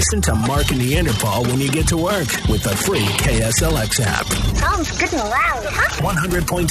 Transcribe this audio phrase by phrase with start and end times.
[0.00, 4.24] Listen to Mark and Neanderthal when you get to work with the free KSLX app.
[4.56, 6.02] Sounds good and loud, huh?
[6.02, 6.70] 100.7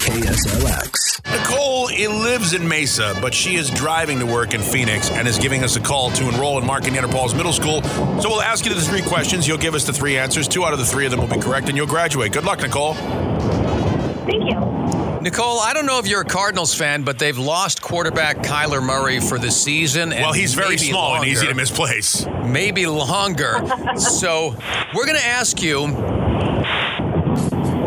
[0.00, 1.22] KSLX.
[1.30, 1.84] Nicole
[2.24, 5.76] lives in Mesa, but she is driving to work in Phoenix and is giving us
[5.76, 7.84] a call to enroll in Mark and Neanderthals Middle School.
[8.20, 9.46] So we'll ask you the three questions.
[9.46, 10.48] You'll give us the three answers.
[10.48, 12.32] Two out of the three of them will be correct, and you'll graduate.
[12.32, 12.94] Good luck, Nicole.
[12.94, 14.95] Thank you.
[15.26, 19.18] Nicole, I don't know if you're a Cardinals fan, but they've lost quarterback Kyler Murray
[19.18, 20.10] for the season.
[20.10, 22.24] well, he's very small longer, and easy to misplace.
[22.44, 23.56] Maybe longer.
[23.96, 24.54] so
[24.94, 25.88] we're going to ask you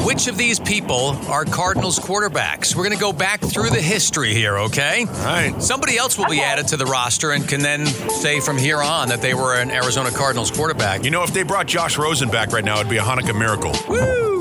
[0.04, 2.76] which of these people are Cardinals quarterbacks?
[2.76, 5.06] We're going to go back through the history here, okay?
[5.08, 5.64] All right.
[5.64, 9.08] Somebody else will be added to the roster and can then say from here on
[9.08, 11.06] that they were an Arizona Cardinals quarterback.
[11.06, 14.39] You know, if they brought Josh Rosen back right now, it'd be a Hanukkah miracle.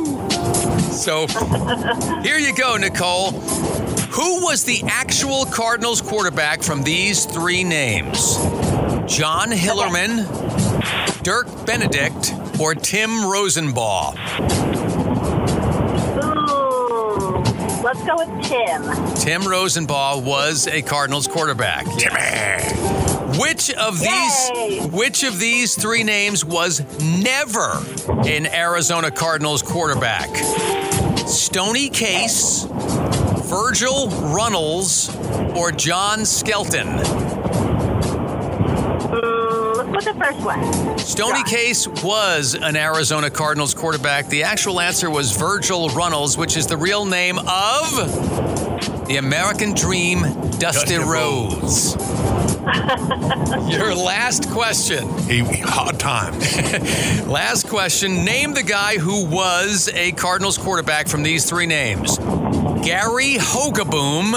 [0.99, 1.29] So
[2.23, 3.31] here you go, Nicole.
[3.31, 8.37] Who was the actual Cardinals quarterback from these three names?
[9.07, 10.25] John Hillerman,
[11.23, 14.17] Dirk Benedict, or Timm Rosenbach?
[16.25, 17.43] Ooh.
[17.83, 18.83] Let's go with Tim.
[19.15, 21.87] Timm Rosenbach was a Cardinals quarterback.
[23.39, 24.81] Which of these Yay.
[24.91, 27.81] which of these three names was never
[28.27, 30.29] an Arizona Cardinals quarterback?
[31.27, 32.65] Stony Case,
[33.45, 35.15] Virgil Runnels,
[35.57, 36.89] or John Skelton?
[39.09, 40.99] Mm, let's go with the first one.
[40.99, 41.51] Stony Josh.
[41.51, 44.29] Case was an Arizona Cardinals quarterback.
[44.29, 50.23] The actual answer was Virgil Runnels, which is the real name of the American Dream,
[50.59, 51.97] Dusty, Dusty Rhodes.
[53.69, 55.09] Your last question.
[55.21, 56.57] He, hard times.
[57.27, 58.25] Last question.
[58.25, 64.33] Name the guy who was a Cardinals quarterback from these three names Gary Hogeboom,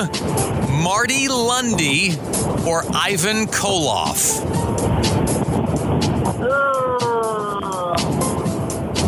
[0.81, 2.17] Marty Lunde,
[2.65, 4.39] or Ivan Koloff.
[6.41, 6.81] Ooh.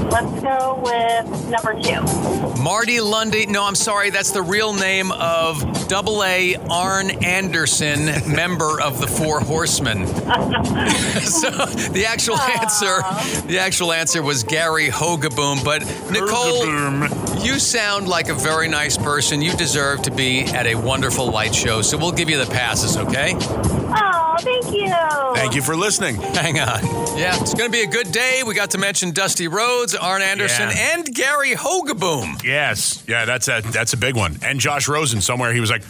[0.09, 2.22] Let's go with number two.
[2.61, 3.47] Marty Lunde.
[3.47, 4.09] No, I'm sorry.
[4.09, 10.07] That's the real name of Double A Arn Anderson, member of the Four Horsemen.
[10.07, 13.01] so the actual answer,
[13.47, 15.63] the actual answer was Gary Hogeboom.
[15.63, 15.81] But
[16.11, 19.41] Nicole, you sound like a very nice person.
[19.41, 21.81] You deserve to be at a wonderful light show.
[21.81, 23.35] So we'll give you the passes, okay?
[23.35, 24.89] Oh, thank you.
[25.35, 26.15] Thank you for listening.
[26.21, 26.83] Hang on.
[27.17, 28.41] Yeah, it's going to be a good day.
[28.45, 30.93] We got to mention Dusty Rhodes, Arn Anderson, Yeah.
[30.95, 32.43] and Gary Hogeboom.
[32.43, 33.03] Yes.
[33.07, 34.37] Yeah, that's a that's a big one.
[34.41, 35.83] And Josh Rosen somewhere he was like,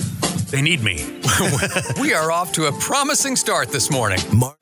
[0.52, 1.20] they need me.
[2.00, 4.20] We are off to a promising start this morning.
[4.34, 4.58] Mark.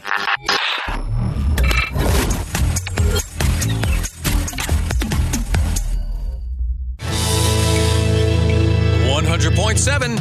[9.09, 10.17] One hundred point seven.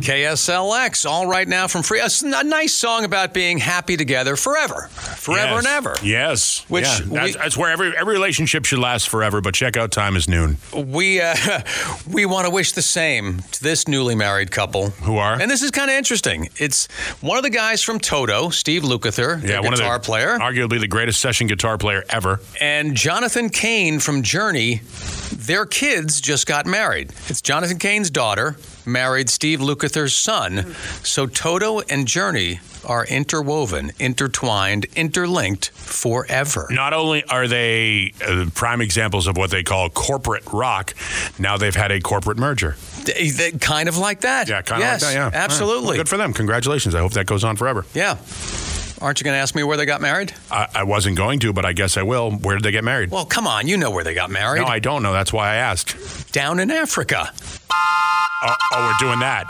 [0.00, 2.00] KSLX, all right now from free.
[2.00, 5.58] a nice song about being happy together forever, forever Yes.
[5.58, 5.94] and ever.
[6.02, 6.64] Yes.
[6.68, 9.40] Which yeah, we- that's, that's where every every relationship should last forever.
[9.40, 10.56] But checkout time is noon.
[10.74, 11.34] We uh,
[12.10, 14.90] we want to wish the same to this newly married couple.
[14.90, 15.40] Who are?
[15.40, 16.48] And this is kind of interesting.
[16.56, 16.86] It's
[17.20, 20.80] one of the guys from Toto, Steve Lukather, Yeah, one guitar of the player, arguably
[20.80, 22.40] the greatest session guitar player ever.
[22.60, 24.80] and Jonathan Cain from Journey.
[25.32, 27.10] Their kids just got married.
[27.28, 30.74] It's Jonathan Cain's daughter married Steve Lukather's son.
[31.02, 36.66] So Toto and Journey are interwoven, intertwined, interlinked forever.
[36.70, 40.94] Not only are they uh, prime examples of what they call corporate rock,
[41.38, 42.76] now they've had a corporate merger.
[43.04, 44.48] They- they- kind of like that.
[44.48, 45.18] Yeah, kind yes, of like that.
[45.18, 45.34] Yeah, All right.
[45.36, 45.86] absolutely.
[45.88, 46.32] Well, good for them.
[46.32, 46.94] Congratulations.
[46.94, 47.84] I hope that goes on forever.
[47.94, 48.16] Yeah.
[49.00, 50.34] Aren't you going to ask me where they got married?
[50.50, 52.30] I, I wasn't going to, but I guess I will.
[52.32, 53.10] Where did they get married?
[53.10, 54.60] Well, come on, you know where they got married.
[54.60, 55.12] no, I don't know.
[55.12, 56.32] That's why I asked.
[56.32, 57.32] Down in Africa.
[57.32, 59.46] Oh, oh, we're doing that.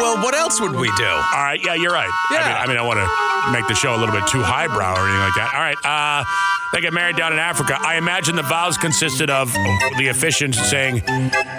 [0.00, 1.04] Well, what else would we do?
[1.04, 1.60] All right.
[1.62, 2.10] Yeah, you're right.
[2.30, 2.38] Yeah.
[2.38, 4.94] I mean, I, mean, I want to make the show a little bit too highbrow
[4.94, 5.50] or anything like that.
[5.54, 5.76] All right.
[5.84, 6.24] Uh,
[6.72, 7.76] they get married down in Africa.
[7.80, 9.52] I imagine the vows consisted of
[9.98, 11.02] the officiant saying,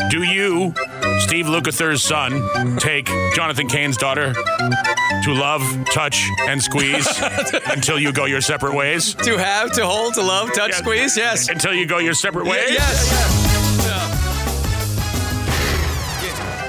[0.10, 0.74] Do you,
[1.22, 5.62] Steve Lukather's son, take Jonathan Cain's daughter to love,
[5.92, 7.08] touch, and squeeze
[7.68, 9.14] until you go your separate ways?
[9.16, 10.78] To have, to hold, to love, touch, Yeah.
[10.78, 11.18] squeeze?
[11.18, 11.50] Yes.
[11.50, 12.70] Until you go your separate ways?
[12.72, 13.86] Yes.
[13.86, 14.16] Yeah.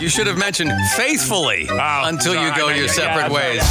[0.00, 3.62] You should have mentioned faithfully Oh, until you go I- your separate ways.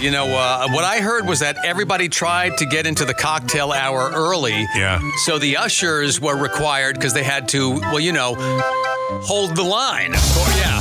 [0.00, 3.72] You know, uh, what I heard was that everybody tried to get into the cocktail
[3.72, 4.52] hour early.
[4.74, 5.00] Yeah.
[5.24, 8.34] So the ushers were required because they had to, well, you know,
[9.24, 10.14] hold the line.
[10.14, 10.78] Of course, yeah.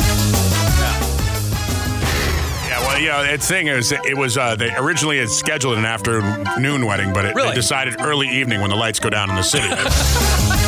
[2.68, 5.86] Yeah, well, you know, the thing is, it was uh, they originally had scheduled an
[5.86, 7.50] afternoon wedding, but it, Really?
[7.50, 9.68] they decided early evening when the lights go down in the city.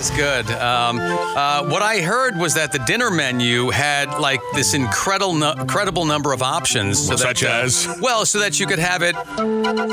[0.00, 0.50] is good.
[0.50, 5.52] Um, uh, what I heard was that the dinner menu had like this incredible, nu-
[5.52, 7.06] incredible number of options.
[7.06, 7.98] So Such that, uh, as?
[8.00, 9.14] well, so that you could have it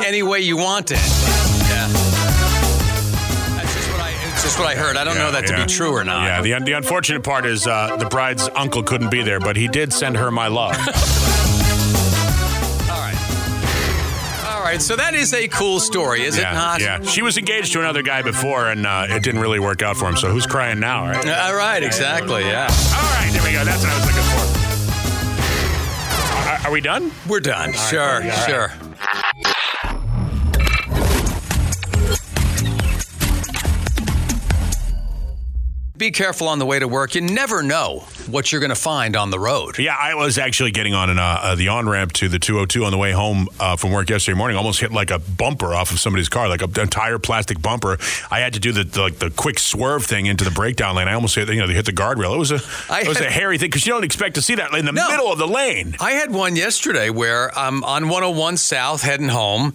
[0.06, 0.96] any way you wanted.
[0.98, 1.88] Yeah.
[3.58, 4.12] That's just what I.
[4.34, 4.96] It's just what I heard.
[4.96, 6.24] I don't know that to be true or not.
[6.48, 9.68] Yeah, the, the unfortunate part is uh, the bride's uncle couldn't be there, but he
[9.68, 10.76] did send her my love.
[14.68, 14.82] right.
[14.82, 16.82] So that is a cool story, is yeah, it not?
[16.82, 19.98] Yeah, she was engaged to another guy before, and uh, it didn't really work out
[19.98, 20.18] for him.
[20.18, 21.28] So who's crying now, right?
[21.28, 21.82] All right.
[21.84, 22.44] Exactly.
[22.44, 22.68] Yeah.
[22.68, 23.64] All right, there we go.
[23.64, 24.68] That's what I was looking for.
[26.50, 27.12] Are, are we done?
[27.28, 27.74] We're done.
[27.74, 28.02] sure.
[28.02, 28.46] all right.
[28.48, 28.72] Sure.
[35.98, 37.16] Be careful on the way to work.
[37.16, 39.78] You never know what you're going to find on the road.
[39.80, 42.86] Yeah, I was actually getting on an, uh, uh, the on ramp to the 202
[42.86, 44.58] on the way home uh, from work yesterday morning.
[44.58, 47.98] Almost hit like a bumper off of somebody's car, like a entire plastic bumper.
[48.32, 51.08] I had to do the, the like the quick swerve thing into the breakdown lane.
[51.08, 52.36] I almost hit you know hit the guardrail.
[52.36, 52.60] It was a
[52.90, 54.86] I it was had- a hairy thing because you don't expect to see that in
[54.86, 55.08] the No.
[55.10, 55.96] middle of the lane.
[56.00, 59.74] I had one yesterday where I'm on 101 South heading home.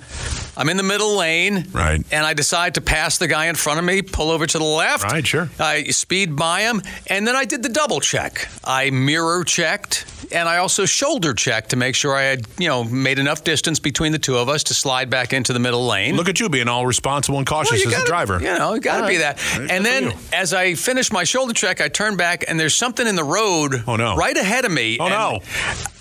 [0.57, 1.67] I'm in the middle lane.
[1.73, 2.05] Right.
[2.13, 4.65] And I decide to pass the guy in front of me, pull over to the
[4.65, 5.05] left.
[5.05, 5.49] Right, sure.
[5.59, 8.42] I speed by him, and then I did the double check.
[8.65, 12.85] I mirror checked, and I also shoulder checked to make sure I had, you know,
[12.85, 16.17] made enough distance between the two of us to slide back into the middle lane.
[16.17, 18.39] Look at you being all responsible and cautious you as gotta- a driver.
[18.41, 19.39] You know, you got to be that.
[19.57, 23.07] Good And then as I finish my shoulder check, I turn back and there's something
[23.07, 24.17] in the road Oh, no.
[24.17, 24.99] right ahead of me.
[25.01, 25.41] Oh, and no.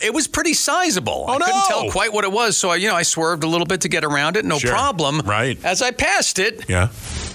[0.02, 1.26] It was pretty sizable.
[1.28, 2.58] Oh, I couldn't tell quite what it was.
[2.58, 4.46] So, I, you know, I swerved a little bit to get around it.
[4.46, 4.72] No Sure.
[4.72, 5.20] problem.
[5.22, 5.58] Right.
[5.64, 6.90] As I passed it, Yeah.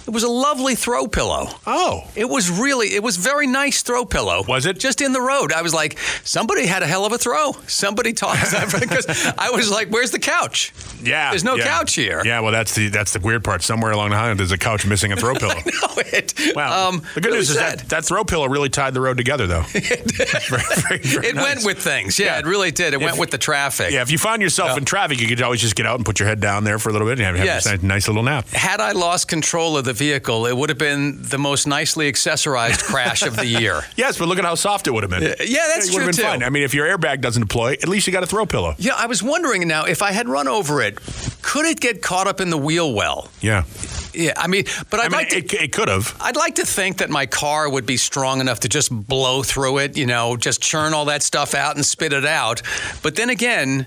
[0.06, 1.48] It was a lovely throw pillow.
[1.66, 2.04] Oh.
[2.14, 4.44] It was really, it was very nice throw pillow.
[4.46, 4.78] Was it?
[4.78, 5.52] Just in the road.
[5.52, 7.52] I was like, somebody had a hell of a throw.
[7.66, 8.38] Somebody taught
[8.80, 9.06] because
[9.38, 10.72] I was like, where's the couch?
[11.02, 11.30] Yeah.
[11.30, 11.64] There's no yeah.
[11.66, 12.22] couch here.
[12.24, 13.62] Yeah, well, that's the that's the weird part.
[13.62, 15.54] Somewhere along the highway, there's a couch missing a throw pillow.
[15.54, 16.34] No, it.
[16.54, 16.88] Wow.
[16.88, 19.46] um, the good really news is that that throw pillow really tied the road together,
[19.46, 19.62] though.
[19.72, 21.44] Very, very, very It nice.
[21.44, 22.18] went with things.
[22.18, 22.38] Yeah, Yeah.
[22.40, 22.94] it really did.
[22.94, 23.92] It went with the traffic.
[23.92, 26.18] Yeah, if you find yourself in traffic, you could always just get out and put
[26.20, 27.66] your head down there for a little bit and have, have Yes.
[27.66, 28.48] a nice, nice little nap.
[28.48, 32.84] Had I lost control of the vehicle, it would have been the most nicely accessorized
[32.84, 33.82] crash of the year.
[33.96, 35.22] Yes, but look at how soft it would have been.
[35.22, 36.22] Yeah, that's it true would have been too.
[36.22, 36.42] fine.
[36.42, 38.74] I mean, if your airbag doesn't deploy, at least you got a throw pillow.
[38.78, 40.98] Yeah, I was wondering now if I had run over it,
[41.42, 43.30] could it get caught up in the wheel well?
[43.40, 43.64] Yeah,
[44.12, 45.36] Yeah, I mean, but I'd I mean, like to.
[45.38, 46.14] it, it could have.
[46.20, 49.78] I'd like to think that my car would be strong enough to just blow through
[49.78, 52.60] it, you know, just churn all that stuff out and spit it out.
[53.02, 53.86] But then again,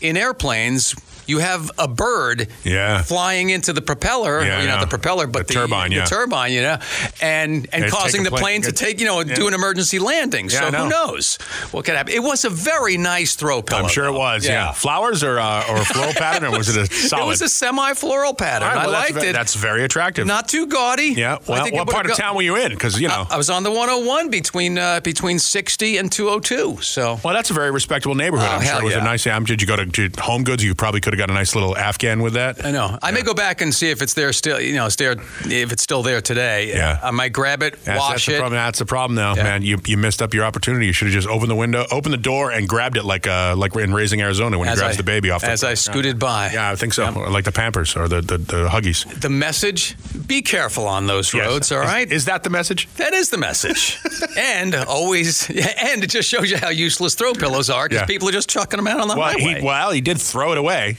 [0.00, 0.94] in airplanes,
[1.28, 3.02] you have a bird Yeah.
[3.02, 4.80] flying into the propeller, Yeah, I you know, know.
[4.80, 6.78] the propeller, but The the, turbine, the turbine, you know,
[7.20, 9.34] and and It's causing the plane plane- to take, you know, yeah.
[9.34, 10.46] do an emergency landing.
[10.48, 11.36] Yeah, so I who knows
[11.70, 12.12] what could happen?
[12.14, 13.82] It was a very nice throw pillow.
[13.82, 14.46] I'm sure it was.
[14.46, 17.22] Yeah, flowers or uh, or a floral pattern, or was it a solid?
[17.24, 18.68] It was a semi-floral pattern.
[18.68, 19.32] Right, well, I liked ve- it.
[19.34, 20.26] That's very attractive.
[20.26, 21.12] Not too gaudy.
[21.16, 21.38] yeah.
[21.46, 22.70] Well, what part of go- town were you in?
[22.72, 23.26] Because you know.
[23.30, 26.78] I was on the 101 between uh, between 60 and 202.
[26.82, 28.48] So well, that's a very respectable neighborhood.
[28.50, 29.04] Oh, I'm sure it was a yeah.
[29.04, 29.24] nice.
[29.44, 30.64] Did you go to, to Home Goods?
[30.64, 32.64] You probably could have got a nice little Afghan with that.
[32.64, 32.98] I know.
[33.02, 34.60] I may go back and see if it's there still.
[34.60, 36.68] You know, if it's still there today.
[36.68, 36.98] Yeah.
[37.02, 38.38] I might grab it, That's, wash that's the it.
[38.40, 38.56] problem.
[38.58, 39.42] That's the problem now, Yeah.
[39.42, 39.62] man.
[39.62, 40.86] You you missed up your opportunity.
[40.86, 43.54] You should have just opened the window, opened the door, and grabbed it like uh
[43.56, 45.44] like in Raising Arizona when he As grabs I- the baby off.
[45.44, 46.50] as the, I scooted by.
[46.52, 47.10] Yeah, I think so.
[47.10, 49.04] Like the Pampers or the the, the Huggies.
[49.20, 51.46] The message: Be careful on those Yes.
[51.46, 51.72] roads.
[51.72, 52.88] All Is- Is, that the message?
[52.96, 53.98] that is the message,
[54.38, 58.06] and always, and it just shows you how useless throw pillows are because Yeah.
[58.06, 59.60] people are just chucking them out on the Well, highway.
[59.60, 60.96] he well he did throw it away.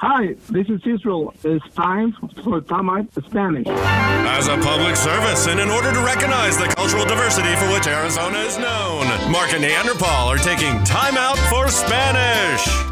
[0.00, 1.34] Hi, this is Israel.
[1.44, 2.12] It's time
[2.42, 3.68] for Time Out Spanish.
[3.68, 8.38] As a public service, and in order to recognize the cultural diversity for which Arizona
[8.38, 12.87] is known, Mark and Neanderthal are taking time out for Spanish.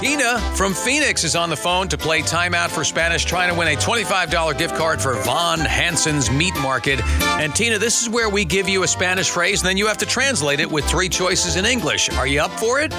[0.00, 3.66] Tina from Phoenix is on the phone to play Timeout for Spanish, trying to win
[3.66, 7.00] a $25 gift card for Von Hanson's Meat Market.
[7.40, 9.98] And Tina, this is where we give you a Spanish phrase, and then you have
[9.98, 12.10] to translate it with three choices in English.
[12.10, 12.92] Are you up for it?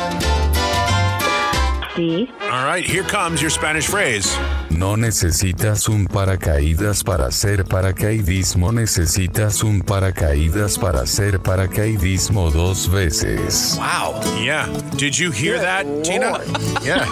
[2.00, 2.30] Sí.
[2.50, 4.34] All right, here comes your Spanish phrase.
[4.70, 13.78] No necesitas un paracaídas para hacer paracaidismo, necesitas un paracaídas para hacer paracaidismo dos veces.
[13.78, 14.22] Wow.
[14.42, 14.68] Yeah.
[14.96, 16.40] Did you hear that, Tina?
[16.82, 17.06] Yeah.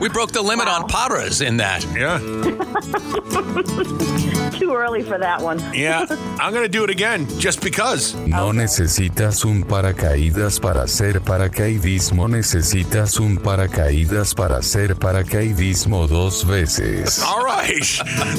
[0.00, 1.84] We broke the limit on paras in that.
[1.94, 2.18] Yeah.
[4.58, 5.60] Too early for that one.
[5.72, 6.06] Yeah.
[6.40, 8.14] I'm gonna do it again just because.
[8.26, 12.71] No necesitas un paracaídas para hacer paracaidismo, necesitas
[13.20, 17.22] un paracaídas para hacer paracaidismo paracaidismo dos veces.
[17.22, 17.84] All right.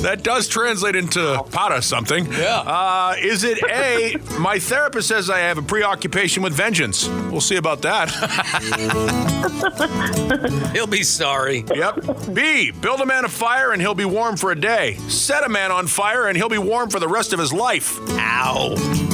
[0.01, 2.25] That does translate into para something.
[2.31, 2.61] Yeah.
[2.65, 7.07] Uh, is it A, my therapist says I have a preoccupation with vengeance?
[7.31, 8.09] We'll see about that.
[10.73, 11.65] He'll be sorry.
[11.73, 12.33] Yep.
[12.33, 14.95] B, build a man a fire and he'll be warm for a day.
[15.07, 17.97] Set a man on fire and he'll be warm for the rest of his life.
[18.11, 19.12] Ow.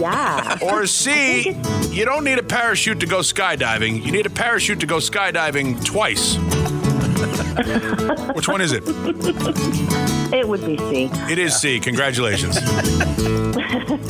[0.00, 0.58] Yeah.
[0.62, 1.56] Or C,
[1.90, 4.02] you don't need a parachute to go skydiving.
[4.04, 6.36] You need a parachute to go skydiving twice.
[8.34, 8.82] Which one is it?
[10.32, 11.10] It would be C.
[11.30, 11.78] It is C.
[11.80, 12.58] Congratulations.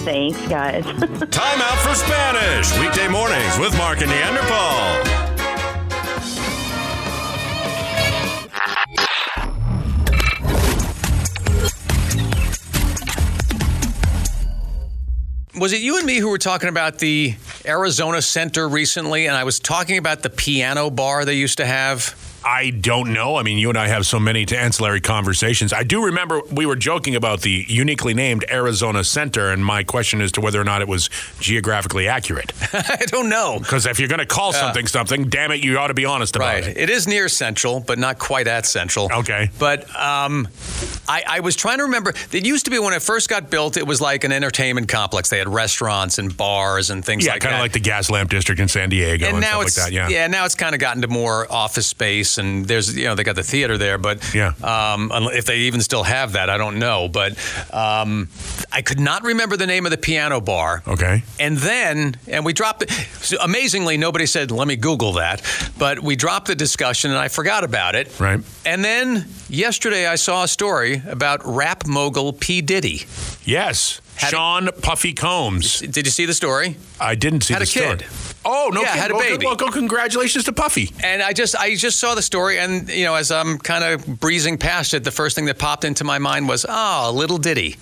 [0.04, 0.84] Thanks, guys.
[0.84, 2.78] Time out for Spanish.
[2.78, 5.29] Weekday mornings with Mark and Neanderthal.
[15.60, 17.34] Was it you and me who were talking about the
[17.66, 19.26] Arizona Center recently?
[19.26, 22.16] And I was talking about the piano bar they used to have.
[22.44, 23.36] I don't know.
[23.36, 25.72] I mean, you and I have so many to ancillary conversations.
[25.72, 30.20] I do remember we were joking about the uniquely named Arizona Center, and my question
[30.20, 32.52] as to whether or not it was geographically accurate.
[32.72, 33.58] I don't know.
[33.58, 36.36] Because if you're going to call something something, damn it, you ought to be honest
[36.36, 36.66] about it.
[36.66, 36.76] Right.
[36.76, 36.76] it.
[36.78, 39.10] It is near Central, but not quite at Central.
[39.12, 39.50] Okay.
[39.58, 40.48] But um,
[41.08, 42.14] I, I was trying to remember.
[42.32, 45.28] It used to be when it first got built, it was like an entertainment complex.
[45.28, 47.46] They had restaurants and bars and things Yeah, like that.
[47.46, 49.66] Yeah, kind of like the Gas Lamp District in San Diego and, and now stuff
[49.66, 49.92] it's like that.
[49.92, 50.08] Yeah.
[50.08, 50.26] Yeah.
[50.28, 53.36] now it's kind of gotten to more office space, and there's you know they got
[53.36, 54.52] the theater there, but Yeah.
[54.62, 57.08] um, if they even still have that, I don't know.
[57.08, 57.32] But
[57.72, 58.28] um,
[58.72, 60.82] I could not remember the name of the piano bar.
[60.86, 61.22] Okay.
[61.38, 62.90] And then, and we dropped it.
[62.90, 65.42] So amazingly, nobody said, let me Google that.
[65.78, 68.18] But we dropped the discussion and I forgot about it.
[68.20, 68.40] Right.
[68.64, 72.60] And then yesterday I saw a story about rap mogul P.
[72.62, 73.02] Diddy.
[73.44, 74.00] Yes.
[74.16, 75.80] Had a- Sean Puffy Combs.
[75.80, 76.76] Did you see the story?
[77.00, 78.06] I didn't see Had the a kid.
[78.44, 78.80] Oh no!
[78.80, 79.00] Yeah, kid.
[79.00, 79.46] had a Well, baby.
[79.46, 80.90] Well, go congratulations to Puffy.
[81.02, 84.20] And I just I just saw the story and you know as I'm kind of
[84.20, 87.76] breezing past it the first thing that popped into my mind was oh little Diddy.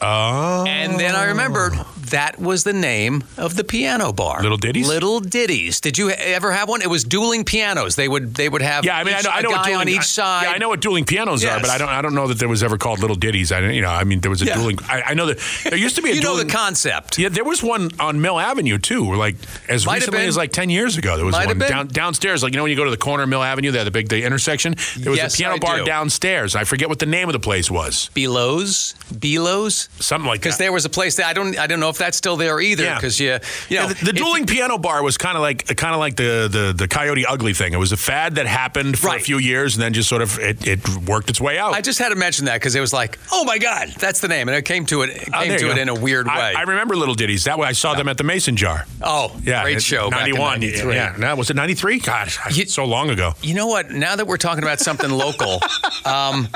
[0.00, 0.64] Oh.
[0.66, 1.74] And then I remembered
[2.12, 4.40] that was the name of the piano bar.
[4.42, 4.88] Little Ditties?
[4.88, 5.80] Little Ditties.
[5.80, 6.80] Did you ever have one?
[6.80, 7.96] It was dueling pianos.
[7.96, 9.56] They would they would have Yeah, I mean, I each- know, I a know what
[9.64, 10.42] guy dueling, on each I- side.
[10.44, 11.88] Yeah, I know what dueling pianos are, but I don't.
[11.88, 13.52] I don't know that there was ever called little ditties.
[13.52, 13.60] I.
[13.72, 14.54] You know, I mean, there was a Yeah.
[14.54, 14.78] dueling.
[14.88, 17.18] I, I know that there used to be a You know the concept.
[17.18, 19.14] Yeah, there was one on Mill Avenue too.
[19.14, 19.36] Like
[19.68, 22.42] as Might recently as like ten years ago, there was Might one down, downstairs.
[22.42, 23.90] Like you know when you go to the corner of Mill Avenue, they there the
[23.90, 24.74] big the intersection.
[24.96, 25.84] There was Yes, a piano I bar do.
[25.84, 26.54] downstairs.
[26.54, 28.10] I forget what the name of the place was.
[28.14, 30.42] Belows, Belows, Something like that.
[30.44, 32.60] because there was a place that I don't I don't know if that's still there
[32.60, 32.82] either.
[32.84, 32.96] Yeah.
[32.96, 35.94] Because you you know Yeah, the, the dueling piano bar was kind of like kind
[35.94, 37.72] of like the, the the Coyote Ugly thing.
[37.72, 40.38] It was a fad that happened for a few years and then just sort of
[40.38, 41.74] it, it worked its way out.
[41.74, 44.28] I just had to mention that because it was like, oh my God, that's the
[44.28, 46.26] name, and it came to it, it Oh, came there to it in a weird
[46.26, 46.32] way.
[46.56, 47.44] I, remember Little Ditties.
[47.44, 48.84] That way I saw them at the Mason Jar.
[49.02, 50.08] oh, Yeah, great show.
[50.08, 50.62] 91.
[50.62, 52.00] Yeah, now was it 93?
[52.00, 53.34] God, You- so long ago.
[53.42, 53.90] You know what?
[53.90, 55.60] Now that we're talking about something local,
[56.04, 56.48] um,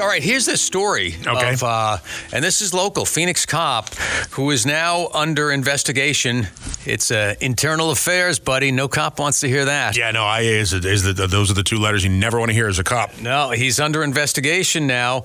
[0.00, 0.22] all right.
[0.22, 1.52] Here's this story Okay.
[1.54, 1.98] of, uh,
[2.32, 3.04] and this is local.
[3.04, 3.94] Phoenix cop
[4.30, 6.46] who is now under investigation.
[6.86, 8.70] It's uh, internal affairs, buddy.
[8.70, 9.96] No cop wants to hear that.
[9.96, 12.54] Yeah, no, IA is, is the, those are the two letters you never want to
[12.54, 13.18] hear as a cop.
[13.20, 15.24] No, he's under investigation now.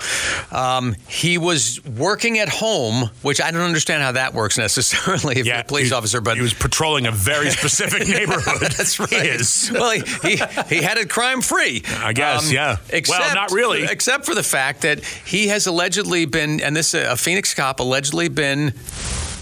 [0.52, 5.46] Um, he was working at home, which I don't understand how that works necessarily if
[5.46, 8.62] you're a police he- officer, but he was patrolling a very specific neighborhood.
[8.78, 9.10] That's right.
[9.10, 9.72] He is.
[9.74, 10.36] Well, he, he,
[10.68, 11.84] he had it crime free.
[12.00, 12.78] I guess, yeah.
[13.08, 13.84] Well, not really.
[13.84, 17.80] Except for the fact that he has allegedly been, and this uh, a Phoenix cop
[17.80, 18.74] allegedly been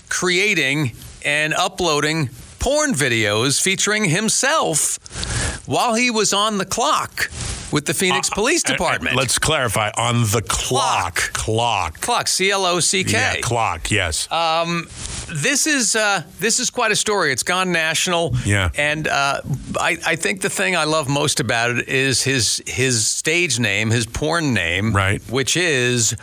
[0.09, 0.91] creating
[1.23, 4.97] and uploading porn videos featuring himself
[5.67, 7.29] while he was on the clock
[7.71, 9.15] with the Phoenix Police Uh, uh, Department.
[9.15, 11.15] Let's clarify on the clock.
[11.33, 12.01] Clock.
[12.01, 14.27] clock, C L O C K, Yeah, clock, yes.
[15.33, 17.31] This is uh, this is quite a story.
[17.31, 18.35] It's gone national.
[18.45, 18.69] Yeah.
[18.75, 19.41] And uh,
[19.79, 23.89] I, I think the thing I love most about it is his his stage name,
[23.91, 25.21] his porn name, Right.
[25.29, 26.15] Which is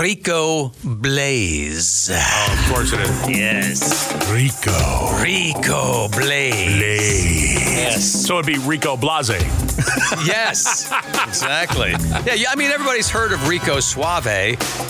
[0.00, 2.10] Rico Blaze.
[2.12, 3.28] oh, of course it is.
[3.28, 4.30] Yes.
[4.32, 5.22] Rico.
[5.22, 6.76] Rico Blaze.
[6.76, 7.76] Blaze.
[7.76, 8.26] Yes.
[8.26, 9.30] So it'd be Rico Blase.
[10.26, 10.90] yes.
[11.26, 11.90] Exactly.
[11.90, 12.34] Yeah.
[12.34, 14.26] yeah, I mean, everybody's heard of Rico Suave.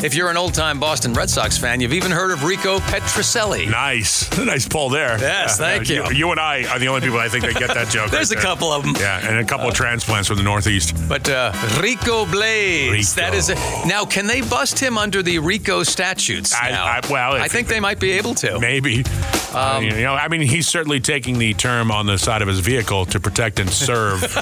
[0.05, 2.79] If you're an old time Boston Red Sox fan, you've even heard of Rico
[3.27, 3.69] Petrocelli.
[3.71, 4.27] Nice.
[4.47, 5.19] Nice pull there.
[5.19, 6.05] Yes, thank you.
[6.13, 8.11] You and I are the only people I think that get that joke.
[8.13, 8.43] There's right a there.
[8.45, 8.95] couple of them.
[8.97, 10.95] Yeah, and a couple of transplants from the Northeast.
[11.09, 13.21] But uh, Rico Blaze, Rico.
[13.23, 13.55] that is a,
[13.89, 14.05] now.
[14.05, 16.55] Can they bust him under the Rico statutes?
[16.55, 16.85] I- now?
[16.85, 18.61] I- well, I think they might be able to.
[18.61, 19.05] Maybe.
[19.53, 22.61] Uh, you know, I mean, he's certainly taking the term on the side of his
[22.61, 24.23] vehicle to protect and serve.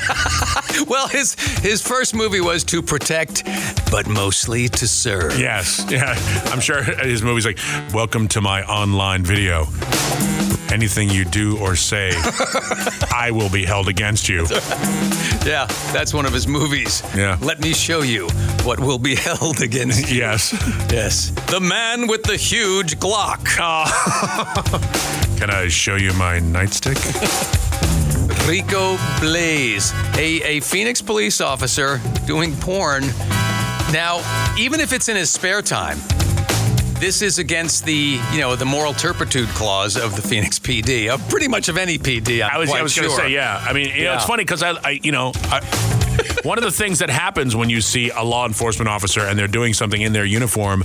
[0.89, 3.45] Well, his his first movie was to protect,
[3.93, 5.39] but mostly to serve.
[5.39, 6.15] yes, yeah.
[6.47, 7.59] I'm sure his movie's like,
[7.95, 9.67] "Welcome to my online video.
[10.73, 12.11] Anything you do or say,
[13.15, 14.47] I will be held against you."
[15.47, 17.03] Yeah, that's one of his movies.
[17.15, 17.37] Yeah.
[17.41, 18.29] Let me show you
[18.65, 20.19] what will be held against you.
[20.19, 20.53] Yes.
[20.91, 21.31] Yes.
[21.51, 23.47] The man with the huge Glock.
[23.61, 25.37] Ah.
[25.39, 26.99] Can I show you my nightstick?
[28.49, 33.05] Rico Blaze, a, a Phoenix police officer doing porn.
[33.93, 34.21] Now,
[34.59, 35.99] even if it's in his spare time,
[37.01, 41.27] this is against the, you know, the moral turpitude clause of the Phoenix PD, of
[41.29, 42.43] pretty much of any PD.
[42.43, 43.63] I'm I was, I was going to say, yeah.
[43.67, 45.61] I mean, you know, it's funny because I, I, you know, I,
[46.45, 49.49] one of the things that happens when you see a law enforcement officer and they're
[49.49, 50.85] doing something in their uniform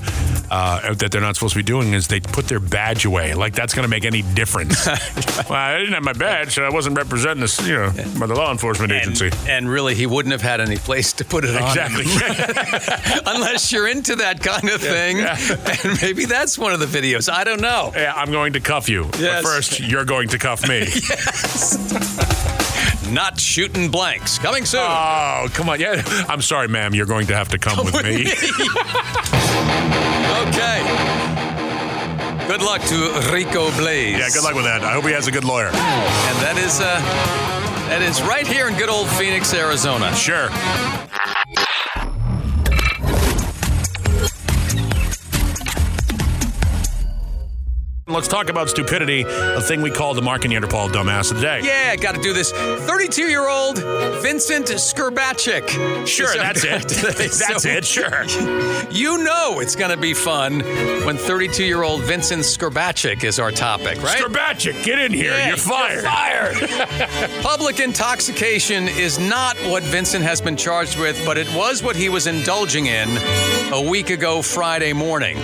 [0.51, 3.33] uh, that they're not supposed to be doing is they put their badge away.
[3.33, 4.85] Like that's going to make any difference.
[5.49, 8.35] well, I didn't have my badge, so I wasn't representing this, you know, by the
[8.35, 9.27] law enforcement agency.
[9.27, 11.69] And, and really, he wouldn't have had any place to put it on.
[11.69, 12.05] Exactly.
[13.25, 15.19] Unless you're into that kind of thing.
[15.83, 17.31] And maybe that's one of the videos.
[17.31, 17.91] I don't know.
[17.95, 19.05] yeah, I'm going to cuff you.
[19.17, 19.43] Yes.
[19.43, 20.85] But first, you're going to cuff me.
[23.12, 24.38] Not shooting blanks.
[24.38, 24.81] Coming soon.
[24.83, 25.79] Oh, come on.
[25.79, 26.01] Yeah.
[26.27, 26.93] I'm sorry, ma'am.
[26.93, 28.27] You're going to have to come, with, me.
[30.48, 30.79] okay.
[32.48, 34.17] Good luck to Rico Blaze.
[34.17, 34.81] Yeah, good luck with that.
[34.83, 35.67] I hope he has a good lawyer.
[35.67, 37.00] And that is uh,
[37.89, 40.13] that is right here in good old Phoenix, Arizona.
[40.15, 40.50] Sure.
[48.09, 51.43] Let's talk about stupidity, a thing we call the Mark and Neanderthal dumbass of the
[51.43, 51.61] day.
[51.63, 52.51] Yeah, got to do this.
[52.51, 53.77] 32 year old
[54.23, 56.07] Vincent Skurbacic.
[56.07, 56.87] Sure, that's it.
[56.89, 58.25] That's So- it, sure.
[58.89, 60.61] You know it's going to be fun
[61.05, 64.17] when 32 year old Vincent Skurbacic is our topic, right?
[64.19, 65.31] Skurbacic, get in here.
[65.31, 66.03] Yeah, you're fired.
[66.03, 66.55] fired.
[67.43, 72.09] Public intoxication is not what Vincent has been charged with, but it was what he
[72.09, 73.07] was indulging in
[73.71, 75.37] a week ago Friday morning.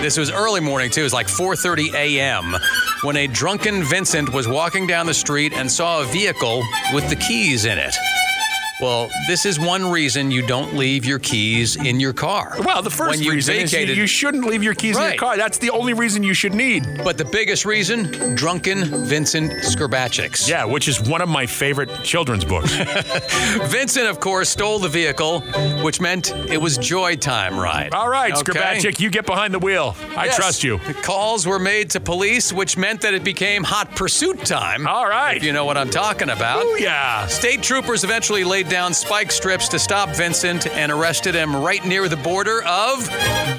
[0.00, 1.02] This was early morning too.
[1.02, 1.99] It was like 4:30 a.m.
[3.02, 7.16] when a drunken Vincent was walking down the street and saw a vehicle with the
[7.16, 7.94] keys in it.
[8.80, 12.56] Well, this is one reason you don't leave your keys in your car.
[12.64, 15.36] Well, the first you reason is you, you shouldn't leave your keys in your car.
[15.36, 16.86] That's the only reason you should need.
[17.04, 20.48] but the biggest reason, drunken Vincent Skurbacics.
[20.48, 22.72] Yeah, which is one of my favorite children's books.
[23.70, 25.40] Vincent, of course, stole the vehicle,
[25.82, 27.92] which meant it was joy time ride.
[27.92, 28.80] All right, Okay?
[28.98, 29.94] You get behind the wheel.
[30.16, 30.36] I Yes.
[30.36, 30.78] trust you.
[31.02, 34.86] Calls were made to police, which meant that it became hot pursuit time.
[34.86, 35.36] All right.
[35.36, 36.62] If you know what I'm talking about.
[36.64, 37.26] Oh, yeah.
[37.26, 42.08] State troopers eventually laid down spike strips to stop Vincent and arrested him right near
[42.08, 43.10] the border of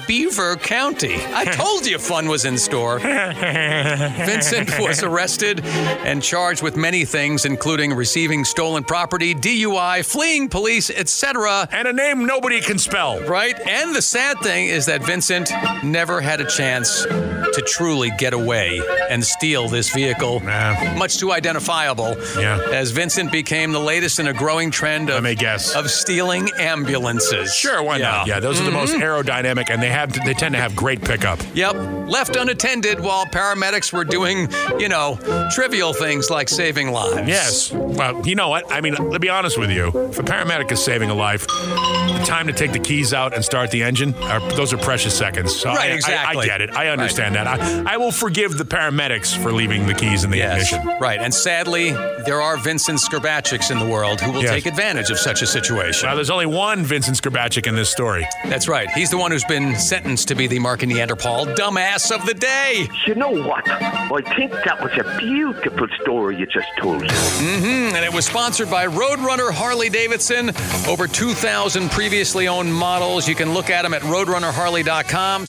[0.08, 1.16] Beaver County.
[1.16, 2.98] I told you fun was in store.
[2.98, 10.88] Vincent was arrested and charged with many things, including receiving stolen property, DUI, fleeing police,
[10.88, 11.68] etc.
[11.70, 13.20] And a name nobody can spell.
[13.20, 13.58] Right?
[13.68, 15.50] And the sad thing is that Vincent
[15.84, 20.40] never had a chance to truly get away and steal this vehicle.
[20.40, 20.94] Nah.
[20.96, 22.16] Much too identifiable.
[22.38, 22.58] Yeah.
[22.72, 25.74] As Vincent became the latest in a growing trend of, may guess.
[25.74, 27.54] of stealing ambulances.
[27.54, 28.26] Sure, why not?
[28.26, 29.02] Yeah, those are the most mm-hmm.
[29.02, 31.38] aerodynamic, and they have they tend to have great pickup.
[31.54, 31.74] Yep.
[32.08, 35.18] Left unattended while paramedics were doing, you know,
[35.52, 37.28] trivial things like saving lives.
[37.28, 37.72] Yes.
[37.72, 38.70] Well, you know what?
[38.72, 42.22] I mean, to be honest with you, if a paramedic is saving a life, the
[42.26, 45.54] time to take the keys out and start the engine, are, those are precious seconds.
[45.54, 46.46] So Right, I, I- I, exactly.
[46.46, 46.70] get it.
[46.74, 47.46] I understand that.
[47.46, 50.72] I, I will forgive the paramedics for leaving the keys in the Yes.
[50.72, 50.98] ignition.
[51.00, 51.20] Right.
[51.20, 51.90] And sadly,
[52.26, 54.50] there are Vincent Skurbacics in the world who will Yes.
[54.50, 56.06] take advantage of such a situation.
[56.06, 58.26] Well, there's only one Vincent Skurbacic in this story.
[58.44, 58.90] That's right.
[58.90, 62.34] He's the one who's been sentenced to be the Mark and Neanderthal dumbass of the
[62.34, 62.88] day.
[63.06, 63.66] You know what?
[63.70, 67.04] I think that was a beautiful story you just told.
[67.04, 67.96] Mm-hmm.
[67.96, 70.50] And it was sponsored by Roadrunner Harley Davidson.
[70.86, 73.26] Over 2,000 previously owned models.
[73.26, 75.46] You can look at them at roadrunnerharley.com.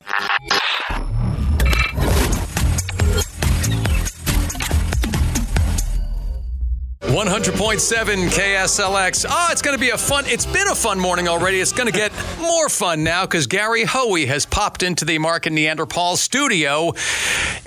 [7.14, 9.26] One hundred point seven KSLX.
[9.26, 10.26] Oh, ah, it's going to be a fun.
[10.26, 11.62] It's been a fun morning already.
[11.62, 12.12] It's going to get
[12.44, 16.94] more fun now because Gary Hoey has popped into the Mark and Neanderthal studio,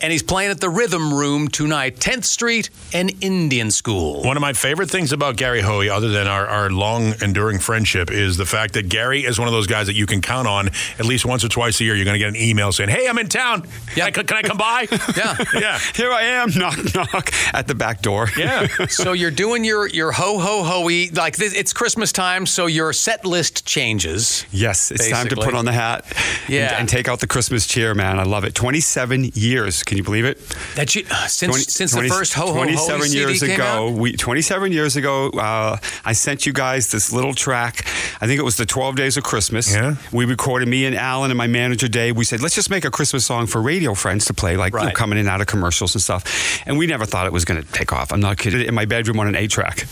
[0.00, 4.22] and he's playing at the Rhythm Room tonight, 10th Street and Indian School.
[4.22, 8.10] One of my favorite things about Gary Hoey, other than our, our long enduring friendship,
[8.10, 10.68] is the fact that Gary is one of those guys that you can count on
[10.98, 11.94] at least once or twice a year.
[11.94, 13.66] You're going to get an email saying, Hey, I'm in town.
[13.96, 14.10] Yeah.
[14.10, 14.86] Can, I, can I come by?
[15.16, 15.36] Yeah.
[15.54, 15.78] yeah.
[15.94, 18.28] Here I am, knock, knock, at the back door.
[18.36, 18.66] Yeah.
[18.88, 22.92] so you're doing your your ho ho hoey like this, it's Christmas time, so your
[22.92, 24.44] set list changes.
[24.66, 26.76] Yes, it's time to put on the hat and- Yeah.
[26.79, 28.18] and, take out the Christmas cheer, man.
[28.18, 28.55] I love it.
[28.55, 29.83] 27 years.
[29.83, 30.38] Can you believe it?
[30.76, 33.90] That you, since 20 since 20 the first Ho Ho Ho 27 CD years ago,
[33.90, 37.87] we 27 years ago, uh, I sent you guys this little track.
[38.20, 39.72] I think it was the 12 Days of Christmas.
[39.72, 39.96] Yeah.
[40.12, 42.16] We recorded me and Alan and my manager Dave.
[42.16, 44.79] We said, let's just make a Christmas song for radio friends to play, like you
[44.81, 44.94] know, Right.
[44.94, 46.22] coming in and out of commercials and stuff.
[46.66, 48.12] And we never thought it was going to take off.
[48.12, 48.62] I'm not kidding.
[48.66, 49.87] In my bedroom on an eight track,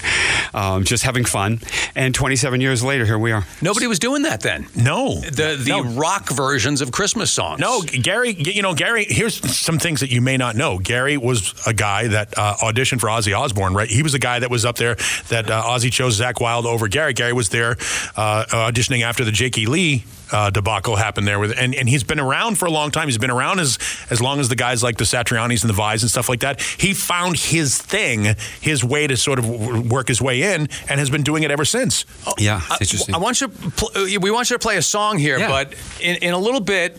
[0.54, 1.60] um, just having fun.
[1.94, 3.44] And 27 years later, here we are.
[3.60, 4.63] Nobody was doing that then.
[4.76, 5.20] No.
[5.20, 5.82] The the No.
[5.82, 7.60] rock versions of Christmas songs.
[7.60, 10.78] No, Gary, you know, Gary, here's some things that you may not know.
[10.78, 13.88] Gary was a guy that uh, auditioned for Ozzy Osbourne, right?
[13.88, 14.96] He was the guy that was up there
[15.28, 17.12] that uh, Ozzy chose Zakk Wylde over Gary.
[17.12, 17.72] Gary was there
[18.16, 22.20] uh, auditioning after the Jakey Lee uh, debacle happened there with, and, and he's been
[22.20, 23.08] around for a long time.
[23.08, 23.78] He's been around as
[24.10, 26.60] as long as the guys like the Satrianis and the Vais and stuff like that.
[26.60, 31.10] He found his thing, his way to sort of work his way in, and has
[31.10, 32.04] been doing it ever since.
[32.38, 33.14] Yeah, I, it's interesting.
[33.14, 33.48] I want you.
[33.48, 35.48] Pl- we want you to play a song here, Yeah.
[35.48, 36.96] but in, in a little bit,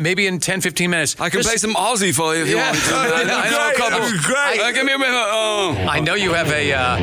[0.00, 1.16] maybe in 10, 15 minutes.
[1.20, 2.70] I can just- play some Ozzy for you if you Yeah.
[2.70, 2.94] want to.
[2.94, 3.98] I, I know a couple.
[4.00, 4.60] that'd be great.
[4.60, 5.14] Uh, give me a minute.
[5.16, 5.76] Oh.
[5.88, 6.72] I know you have a.
[6.72, 6.96] Uh,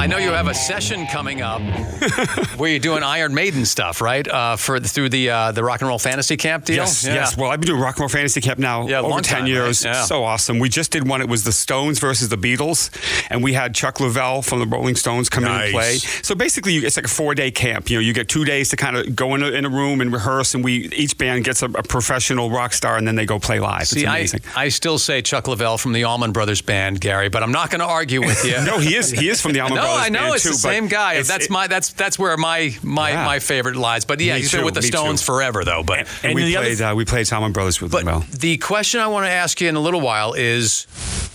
[0.00, 1.60] I know you have a session coming up
[2.56, 4.26] where you're doing Iron Maiden stuff, right?
[4.26, 6.76] Uh, for through the uh, the Rock and Roll Fantasy Camp deal.
[6.76, 7.14] Yes, Yeah.
[7.14, 7.36] yes.
[7.36, 9.46] Well, I've been doing Rock and Roll Fantasy Camp now Yeah, over long 10 time,
[9.46, 9.84] years.
[9.84, 9.92] right?
[9.94, 10.04] Yeah.
[10.04, 10.58] So awesome.
[10.58, 11.20] We just did one.
[11.20, 12.90] It was the Stones versus the Beatles.
[13.30, 15.96] And we had Chuck Leavell from the Rolling Stones come in and play.
[15.96, 17.90] So basically, it's like a four day camp.
[17.90, 20.00] You know, you get two days to kind of go in a, in a room
[20.00, 20.54] and rehearse.
[20.54, 23.60] And we each band gets a, a professional rock star and then they go play
[23.60, 23.86] live.
[23.88, 24.40] See, it's I, amazing.
[24.56, 27.80] I still say Chuck Leavell from the Allman Brothers Band, Gary, but I'm not going
[27.80, 28.52] to argue with you.
[28.64, 29.10] no, he is.
[29.10, 30.88] He is from the Allman no, Brothers No, I know Band it's too, the same
[30.88, 31.22] guy.
[31.22, 33.24] That's it- my that's that's where my my, Yeah.
[33.24, 34.04] my favorite lies.
[34.04, 35.26] But yeah, Me he's been with the Stones too.
[35.26, 35.82] forever though.
[35.82, 36.80] But And we the other played.
[36.82, 38.24] uh, we played Allman Brothers with But them well.
[38.38, 40.86] the question I want to ask you in a little while is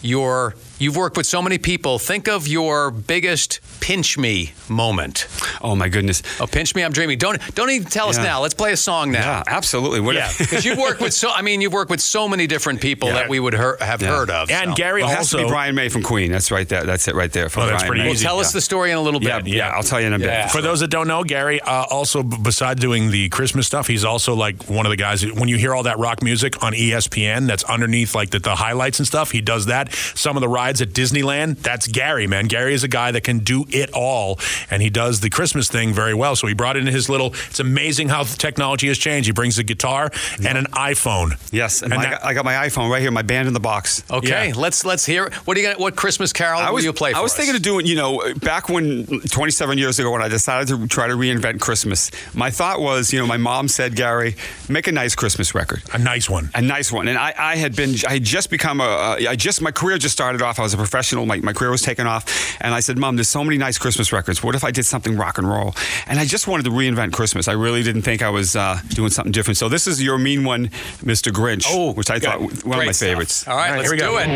[0.02, 2.00] your you've worked with so many people.
[2.00, 5.28] Think of your biggest pinch me moment.
[5.62, 6.24] Oh my goodness.
[6.40, 7.18] Oh, pinch me, I'm dreaming.
[7.18, 8.42] Don't don't even tell us now.
[8.42, 9.20] Let's play a song now.
[9.20, 10.00] Yeah, absolutely.
[10.00, 10.32] What Yeah.
[10.38, 13.16] Because you've worked with so I mean you've worked with so many different people Yeah.
[13.16, 14.10] that we would hear, have Yeah.
[14.10, 14.50] heard of.
[14.50, 14.76] And so.
[14.76, 15.38] Gary Well, it has also.
[15.40, 16.32] to be Brian May from Queen.
[16.32, 16.84] That's right there.
[16.84, 17.50] That's it right there.
[17.50, 18.08] From Oh, that's Brian pretty May.
[18.08, 18.26] Well, easy.
[18.26, 19.28] tell us the story in a little bit.
[19.48, 20.28] Yeah, yeah, I'll tell you in a bit.
[20.28, 20.48] Yeah.
[20.48, 24.06] For those that don't know, Gary, uh, also b- besides doing the Christmas stuff, he's
[24.06, 25.26] also like one of the guys.
[25.26, 29.00] When you hear all that rock music on ESPN, that's underneath like the, the highlights
[29.00, 29.32] and stuff.
[29.32, 29.94] He does that.
[30.16, 32.46] Some of the rides at Disneyland, that's Gary, man.
[32.48, 35.94] Gary is a guy that can do it all, and he does the Christmas thing
[35.94, 36.36] very well.
[36.36, 37.34] So he brought in his little.
[37.50, 39.26] It's amazing how the technology has changed.
[39.28, 40.12] He brings a guitar
[40.46, 41.34] and an iPhone.
[41.52, 43.60] Yes, and, And my- that- I got my iPhone right here, my band in the
[43.60, 44.04] box.
[44.12, 44.54] Okay, Yeah.
[44.56, 45.26] let's let's hear.
[45.26, 45.34] it.
[45.46, 45.80] What are you gonna?
[45.80, 47.12] What Christmas carol I was, will you play?
[47.14, 47.38] For I was us?
[47.38, 51.08] thinking of doing, you know, back when 27 years ago when I decided to try
[51.08, 52.12] to reinvent Christmas.
[52.34, 54.36] My thought was, you know, my mom said, Gary,
[54.68, 55.82] make a nice Christmas record.
[55.94, 56.50] A nice one.
[56.54, 59.36] A nice one, and I, I had been, I had just become a, a, I
[59.36, 60.59] just, my career just started off.
[60.60, 63.30] I was a professional, my, my career was taking off, and I said, Mom, there's
[63.30, 64.44] so many nice Christmas records.
[64.44, 65.74] What if I did something rock and roll?
[66.08, 67.48] And I just wanted to reinvent Christmas.
[67.48, 69.58] I really didn't think I was uh, doing something different.
[69.58, 70.68] So this is your mean one,
[71.04, 71.32] Mr.
[71.32, 72.64] Grinch, Oh, which I thought good.
[72.64, 73.08] one of Great my stuff.
[73.10, 73.48] favorites.
[73.48, 74.18] All right, let's here we do go.
[74.20, 74.30] it.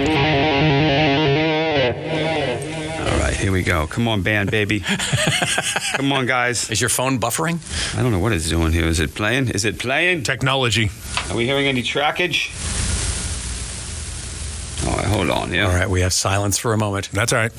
[3.04, 3.88] All right, here we go.
[3.88, 4.80] Come on, band, baby.
[5.96, 6.70] Come on, guys.
[6.70, 7.60] Is your phone buffering?
[7.98, 8.86] I don't know what it's doing here.
[8.86, 9.50] Is it playing?
[9.50, 10.24] Is it playing?
[10.24, 10.90] Technology.
[11.30, 12.52] Are we hearing any trackage?
[14.88, 15.54] All right, hold on.
[15.54, 15.68] Yeah.
[15.68, 17.10] All right, we have silence for a moment.
[17.12, 17.52] That's all right.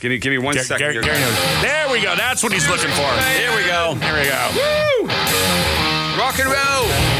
[0.00, 0.84] Give me, give me one Gar- second.
[0.86, 1.02] Gar- here.
[1.02, 1.18] Gary.
[1.62, 2.16] There we go.
[2.16, 3.10] That's what he's looking for.
[3.36, 3.94] Here we go.
[3.96, 5.10] Here we go.
[6.18, 7.19] Rock and roll.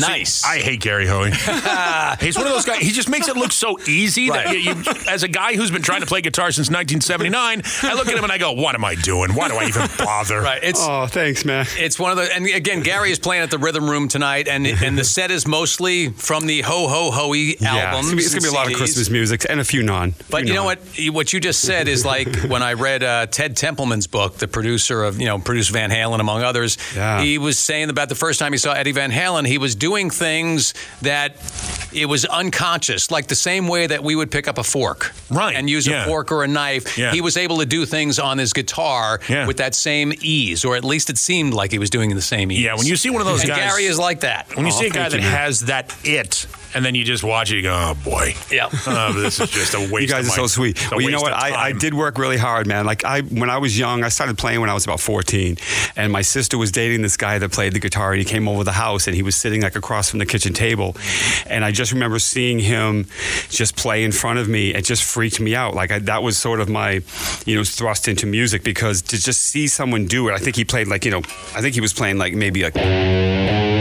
[0.00, 0.44] Nice.
[0.44, 1.30] I hate Gary Hoey.
[2.20, 2.78] He's one of those guys.
[2.78, 5.82] He just makes it look so easy that you, you, as a guy who's been
[5.82, 8.84] trying to play guitar since 1979, I look at him and I go, "What am
[8.84, 9.32] I doing?
[9.34, 10.62] Why do I even bother?" right.
[10.62, 11.66] It's Oh, thanks, man.
[11.78, 14.66] It's one of the, and again, Gary is playing at the Rhythm Room tonight, and
[14.66, 17.58] and the set is mostly from the Ho Ho Hoey album.
[17.60, 17.98] Yeah, albums.
[17.98, 18.74] it's gonna, be, it's gonna be a lot of.
[18.76, 20.14] Christmas music and a few non.
[20.30, 20.76] But few you know non.
[20.76, 21.14] what?
[21.14, 25.04] What you just said is like when I read uh, Ted Templeman's book, the producer
[25.04, 26.76] of you know produced Van Halen among others.
[26.94, 27.22] Yeah.
[27.22, 29.93] He was saying about the first time he saw Eddie Van Halen, he was doing
[30.10, 31.36] things that
[31.92, 35.54] it was unconscious, like the same way that we would pick up a fork, Right,
[35.54, 36.02] and use yeah.
[36.02, 36.98] a fork or a knife.
[36.98, 37.12] Yeah.
[37.12, 39.46] He was able to do things on his guitar Yeah.
[39.46, 42.50] with that same ease, or at least it seemed like he was doing the same
[42.50, 42.60] ease.
[42.60, 44.48] Yeah, when you see one of those and guys- Gary is like that.
[44.56, 47.22] When you Oh, see a guy that you, has that it, and then you just
[47.24, 48.68] watch it, you go, "Oh boy, Yeah.
[48.86, 50.90] oh, this is just a waste." You guys of are so sweet.
[50.90, 51.32] Well, you know what?
[51.32, 52.86] I, I did work really hard, man.
[52.86, 55.56] Like I, when I was young, I started playing when I was about 14,
[55.96, 58.64] and my sister was dating this guy that played the guitar, and he came over
[58.64, 60.96] the house, and he was sitting like across from the kitchen table,
[61.46, 63.06] and I just remember seeing him
[63.48, 64.74] just play in front of me.
[64.74, 65.74] It just freaked me out.
[65.74, 67.02] Like I, that was sort of my,
[67.46, 70.32] you know, thrust into music because to just see someone do it.
[70.32, 71.22] I think he played like you know,
[71.54, 73.73] I think he was playing like maybe like.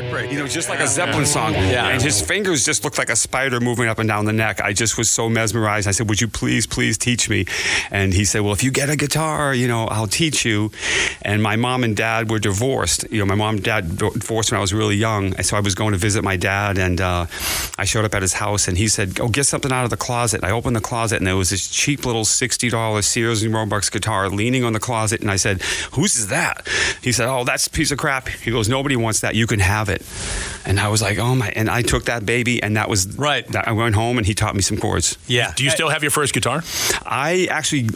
[0.00, 0.32] Heartbreak.
[0.32, 1.52] You know, just like a Zeppelin song.
[1.52, 1.88] Yeah.
[1.88, 4.60] And his fingers just looked like a spider moving up and down the neck.
[4.62, 5.86] I just was so mesmerized.
[5.86, 7.44] I said, Would you please, please teach me?
[7.90, 10.72] And he said, Well, if you get a guitar, you know, I'll teach you.
[11.20, 13.04] And my mom and dad were divorced.
[13.10, 15.34] You know, my mom and dad divorced when I was really young.
[15.34, 17.26] And so I was going to visit my dad, and uh,
[17.76, 19.98] I showed up at his house, and he said, Go get something out of the
[19.98, 20.38] closet.
[20.42, 23.90] And I opened the closet, and there was this cheap little $60 Sears and Roebuck's
[23.90, 25.20] guitar leaning on the closet.
[25.20, 25.60] And I said,
[25.92, 26.66] Whose is that?
[27.02, 28.28] He said, Oh, that's a piece of crap.
[28.28, 29.34] He goes, Nobody wants that.
[29.34, 29.89] You can have it.
[30.64, 31.48] And I was like, oh my!
[31.56, 33.46] And I took that baby, and that was Right.
[33.48, 35.16] That, I went home, and he taught me some chords.
[35.26, 35.52] Yeah.
[35.56, 36.62] Do you still have your first guitar?
[37.06, 37.88] I actually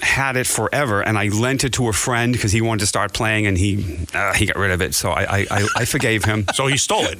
[0.00, 3.12] had it forever, and I lent it to a friend because he wanted to start
[3.12, 4.94] playing, and he uh, he got rid of it.
[4.94, 6.44] So I I, I, I forgave him.
[6.58, 7.18] So he stole it.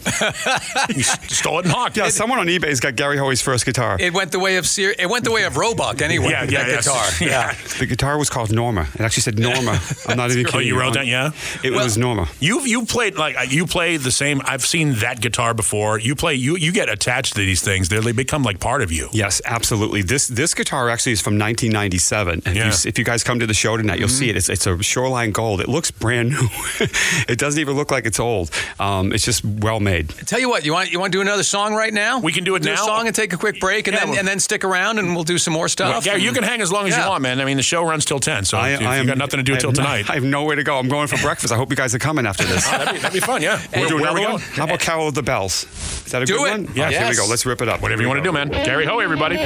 [0.96, 2.12] he stole it and hawked yeah, it.
[2.12, 3.96] someone on eBay's got Gary Hoey's first guitar.
[4.00, 4.92] It went the way of Sear.
[4.98, 6.30] It went the way of Roebuck anyway.
[6.30, 6.88] Yeah, yeah, that yes.
[6.88, 7.06] guitar.
[7.28, 7.54] Yeah.
[7.78, 8.88] the guitar was called Norma.
[8.94, 9.80] It actually said Norma.
[10.08, 10.48] I'm not even kidding.
[10.48, 10.66] Oh, kidding.
[10.66, 11.06] you wrote that?
[11.06, 11.30] Yeah.
[11.62, 12.28] It was Norma.
[12.40, 14.42] You you played like uh, you play the same.
[14.44, 15.98] I've seen that guitar before.
[15.98, 17.88] You play you you get attached to these things.
[17.88, 19.08] They they become like part of you.
[19.12, 20.02] Yes, absolutely.
[20.02, 22.42] This this guitar actually is from 1997.
[22.46, 22.66] If, Yeah.
[22.66, 24.36] you, if you guys come to the show tonight, you'll see it.
[24.36, 25.60] It's, it's a Shoreline Gold.
[25.60, 26.48] It looks brand new.
[27.28, 28.50] it doesn't even look like it's old.
[28.80, 30.08] Um, it's just well made.
[30.26, 32.18] Tell you what, you want you want to do another song right now?
[32.20, 32.74] We can do it do now.
[32.74, 34.98] a song and take a quick break, and Yeah, then well- and then stick around,
[34.98, 35.90] and we'll do some more stuff.
[35.92, 37.04] Well, Gary, you can hang as long as Yeah.
[37.04, 37.40] you want, man.
[37.40, 39.54] I mean, the show runs till ten, so I if you got nothing to do
[39.54, 40.10] I till have no- tonight.
[40.10, 40.78] I have nowhere to go.
[40.78, 41.52] I'm going for breakfast.
[41.52, 42.64] I hope you guys are coming after this.
[42.70, 43.60] that'd, be, that'd be fun, yeah.
[43.74, 44.40] We'll do another one.
[44.40, 45.64] How about Carol of the Bells?
[46.06, 46.50] Is that a Do good it.
[46.66, 46.74] one?
[46.74, 46.90] Yeah.
[46.90, 47.26] Here we go.
[47.26, 47.82] Let's rip it up.
[47.82, 48.48] Whatever you want to do, man.
[48.48, 49.36] Gary Ho, everybody.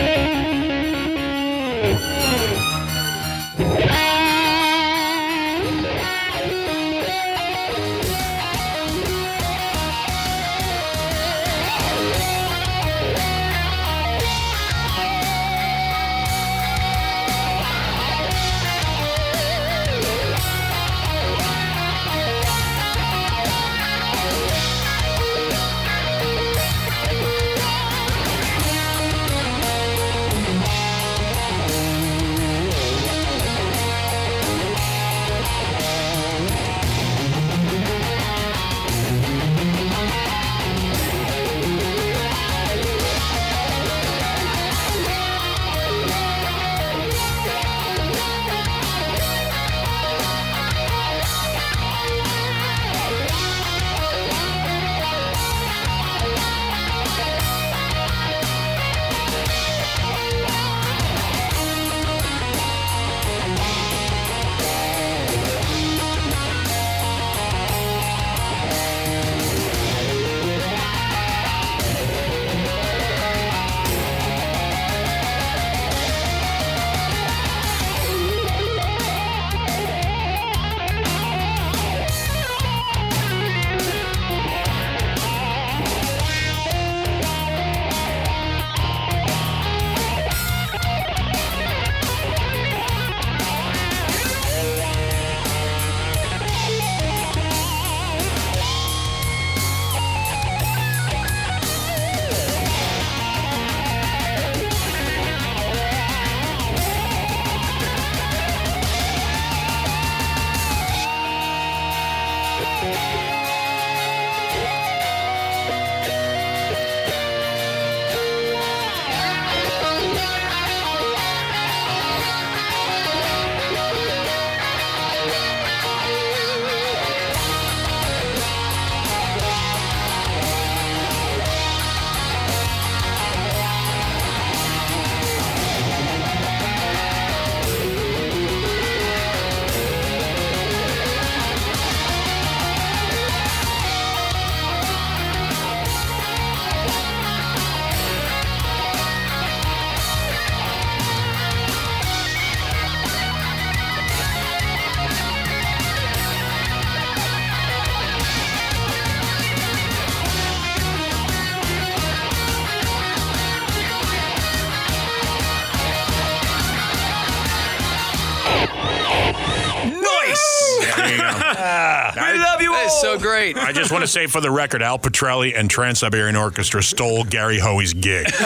[173.02, 173.18] So oh.
[173.18, 173.56] great.
[173.56, 177.24] I just want to say for the record, Al Pitrelli and Trans Siberian Orchestra stole
[177.24, 178.26] Gary Hoey's gig.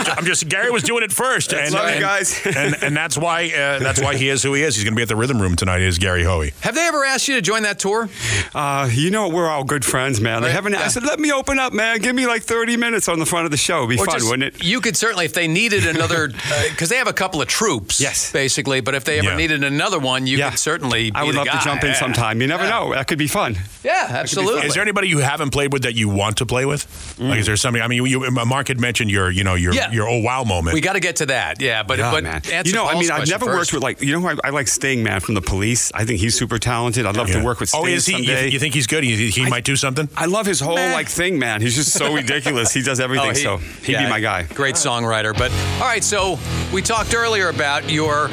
[0.00, 2.40] I'm, just, I'm just- Gary was doing it first, and, Love you guys.
[2.46, 4.74] and and that's why uh, that's why he is who he is.
[4.74, 5.82] He's going to be at the Rhythm Room tonight.
[5.82, 6.52] Is Gary Hoey?
[6.60, 8.08] Have they ever asked you to join that tour?
[8.54, 10.42] Uh, you know, we're all good friends, man.
[10.42, 10.72] They haven't.
[10.72, 10.82] yeah.
[10.82, 11.98] I said, let me open up, man.
[11.98, 13.78] Give me like 30 minutes on the front of the show.
[13.84, 14.64] It'd be Or fun, just- wouldn't it?
[14.64, 16.28] You could certainly, if they needed another,
[16.70, 18.32] because they have a couple of troops, Yes.
[18.32, 18.80] basically.
[18.80, 19.36] But if they ever Yeah.
[19.36, 21.12] needed another one, you could certainly.
[21.14, 21.58] I would the love guy.
[21.58, 21.94] to jump in Yeah.
[21.98, 22.40] sometime.
[22.40, 22.70] You never Yeah.
[22.70, 22.94] know.
[22.94, 23.58] That could be fun.
[23.84, 24.66] Yeah, absolutely.
[24.66, 26.86] Is there anybody you haven't played with that you want to play with?
[27.18, 27.82] Like, is there somebody?
[27.82, 29.89] I mean, you, you, Mark had mentioned your, you know, your Yeah.
[29.92, 30.74] Your oh wow moment.
[30.74, 31.60] we got to get to that.
[31.60, 32.42] Yeah, but Yeah, but man.
[32.64, 33.56] You know, I mean, I've never first.
[33.58, 35.90] worked with like you know, who I, I like Sting, man, from the Police.
[35.94, 37.06] I think he's super talented.
[37.06, 37.40] I'd love Yeah.
[37.40, 38.12] to work with oh, Sting Oh, is he?
[38.12, 38.50] You, someday.
[38.50, 39.04] you think he's good?
[39.04, 40.08] He, he might do something.
[40.16, 40.92] I love his whole Meh.
[40.92, 41.60] like thing, man.
[41.60, 42.72] He's just so ridiculous.
[42.72, 43.30] He does everything.
[43.30, 44.42] Oh, he- so he'd yeah, be my guy.
[44.44, 45.36] Great songwriter.
[45.36, 45.50] But
[45.80, 46.38] all right, so
[46.72, 48.28] we talked earlier about your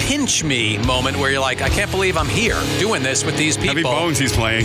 [0.00, 3.56] pinch me moment where you're like, I can't believe I'm here doing this with these
[3.56, 3.68] people.
[3.74, 4.64] Heavy Bones, he's playing.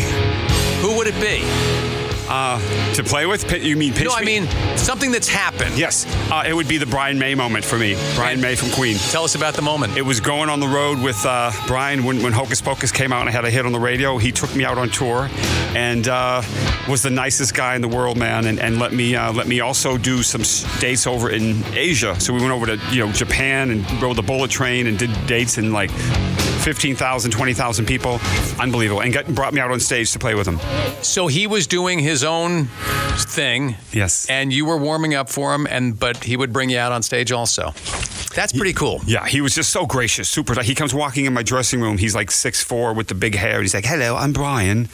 [0.82, 2.03] Who would it be?
[2.30, 2.60] Uh,
[2.94, 3.52] to play with?
[3.52, 5.78] You mean pinch no, I mean something that's happened.
[5.78, 7.96] Yes, uh, it would be the Brian May moment for me.
[8.16, 8.98] Brian May from Queen.
[8.98, 9.98] Tell us about the moment.
[9.98, 13.22] It was going on the road with uh, Brian when, when Hocus Pocus came out
[13.22, 14.18] and I had a hit on the radio.
[14.18, 15.30] He took me out on tour
[15.76, 16.42] and uh,
[16.88, 19.60] was the nicest guy in the world, man, and, and let me uh, let me
[19.60, 20.44] also do some
[20.80, 22.20] dates over in Asia.
[22.20, 25.12] So we went over to you know Japan and rode the bullet train and did
[25.28, 25.92] dates in like
[26.64, 28.20] 15,000, 20,000 people.
[28.60, 29.02] Unbelievable.
[29.02, 30.60] And got, brought me out on stage to play with him.
[31.04, 32.66] So he was doing his own
[33.16, 33.76] thing.
[33.92, 34.28] Yes.
[34.30, 37.04] And you were warming up for him, and but he would bring you out on
[37.04, 37.74] stage also.
[38.34, 39.00] That's pretty cool.
[39.06, 40.60] Yeah, he was just so gracious, super.
[40.64, 42.00] He comes walking in my dressing room.
[42.00, 43.62] He's like six four with the big hair.
[43.62, 44.90] He's like, "Hello, I'm Brian."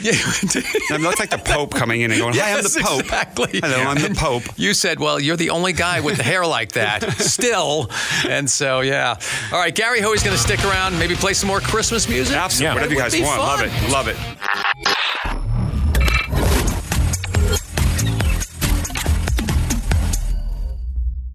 [0.00, 0.12] Yeah.
[0.14, 3.60] I mean, that's like the Pope coming in and going, "Hi, I'm the Pope." Exactly.
[3.60, 4.44] Hello, I'm the Pope.
[4.56, 7.90] You said, well, you're the only guy with the hair like that still.
[8.26, 9.16] And so, yeah.
[9.52, 12.36] All right, Gary Hoey's going to stick around, maybe play some more Christmas music.
[12.36, 13.40] Absolutely, That whatever you guys want.
[13.40, 14.16] Love it, love it.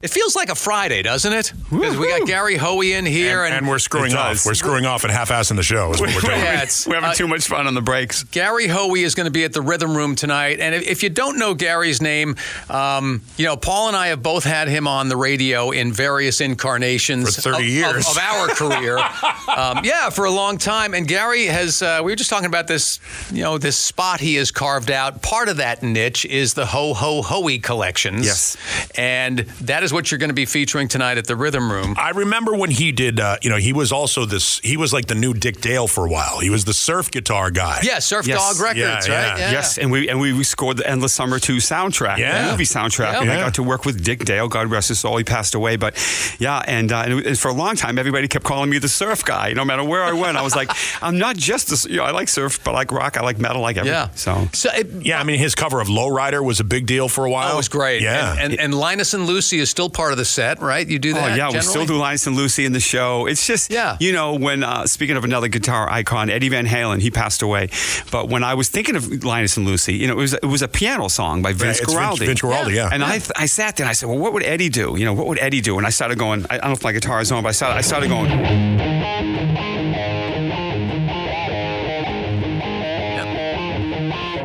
[0.03, 1.53] It feels like a Friday, doesn't it?
[1.71, 3.45] Because we got Gary Hoey in here.
[3.45, 4.33] and, And, and we're screwing off.
[4.33, 4.45] does.
[4.45, 5.91] We're screwing off and half-assing the show.
[5.93, 6.33] Is what we're doing.
[6.43, 8.23] Yeah, it's- We're having uh, too much fun on the breaks.
[8.25, 10.59] Gary Hoey is going to be at the Rhythm Room tonight.
[10.59, 12.35] And if, if you don't know Gary's name,
[12.69, 16.41] um, you know, Paul and I have both had him on the radio in various
[16.41, 18.07] incarnations For 30 of- of- years.
[18.09, 18.97] Of, our career.
[19.55, 20.93] um, yeah, for a long time.
[20.93, 22.99] And Gary has, uh, we were just talking about this,
[23.31, 25.21] you know, this spot he has carved out.
[25.21, 28.25] Part of that niche is the Ho Ho Hoey collections.
[28.25, 28.57] Yes.
[28.95, 31.95] And that is what you're going to be featuring tonight at the Rhythm Room.
[31.97, 33.19] I remember when he did.
[33.19, 34.59] Uh, you know, he was also this.
[34.59, 36.39] He was like the new Dick Dale for a while.
[36.39, 37.79] He was the surf guitar guy.
[37.83, 38.39] Yeah, Surf Yes.
[38.57, 39.39] Dog Records, Yeah, right?
[39.39, 39.51] yeah.
[39.51, 42.45] Yes, and we and we, we scored the Endless Summer 2 soundtrack, Yeah.
[42.45, 43.21] the movie soundtrack, Yeah.
[43.21, 44.47] and I got to work with Dick Dale.
[44.47, 45.75] God rest his soul, he passed away.
[45.77, 45.95] But
[46.39, 48.89] yeah, and, uh, and, it- and for a long time, everybody kept calling me the
[48.89, 49.53] surf guy.
[49.53, 50.71] No matter where I went, I was like,
[51.03, 53.21] I'm not just a, s- you know, I like surf, but I like rock, I
[53.21, 53.93] like metal, I like everything.
[53.99, 54.09] Yeah.
[54.15, 57.25] So so it, Yeah, I mean, his cover of Lowrider was a big deal for
[57.25, 57.53] a while.
[57.53, 58.01] It was great.
[58.01, 58.31] Yeah.
[58.33, 60.87] And, and, and Linus and Lucy is still part of the set, right?
[60.87, 61.23] You do that.
[61.23, 61.37] Oh that?
[61.37, 63.25] yeah, we still do Linus and Lucy in the show.
[63.25, 63.97] It's just, Yeah.
[63.99, 67.69] you know, when uh, speaking of another guitar icon, Eddie Van Halen, he passed away.
[68.11, 70.61] But when I was thinking of Linus and Lucy, you know, it was it was
[70.61, 72.25] a piano song by Vince it's Vince- Guaraldi.
[72.25, 72.89] Vince Guaraldi, yeah.
[72.91, 74.95] And I th- I sat there and I said, well, what would Eddie do?
[74.97, 75.77] You know, what would Eddie do?
[75.77, 76.45] And I started going.
[76.49, 78.29] I, I don't know if my guitar is on, but I started I started going.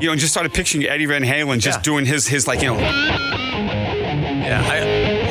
[0.00, 1.82] You know, and just started picturing Eddie Van Halen just Yeah.
[1.82, 4.87] doing his his like you know Yeah, I, a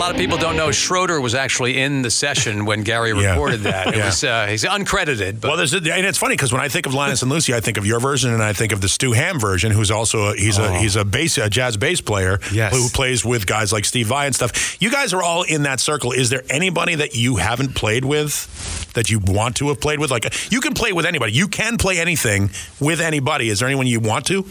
[0.07, 3.31] lot of people don't know Schroeder was actually in the session when Gary Yeah.
[3.31, 3.87] recorded that.
[3.87, 4.05] It Yeah.
[4.05, 6.85] was uh, he's uncredited, but Well, there's a, and it's funny because when I think
[6.85, 9.11] of Linus and Lucy, I think of your version, and I think of the Stu
[9.11, 12.47] Hamm version, who's also a, he's a he's a bass a jazz bass player Oh.
[12.53, 12.73] Yes.
[12.73, 14.81] who plays with guys like Steve Vai and stuff.
[14.81, 16.11] You guys are all in that circle.
[16.13, 20.09] Is there anybody that you haven't played with that you want to have played with?
[20.09, 21.33] Like you can play with anybody.
[21.33, 22.49] You can play anything
[22.79, 23.49] with anybody.
[23.49, 24.45] Is there anyone you want to?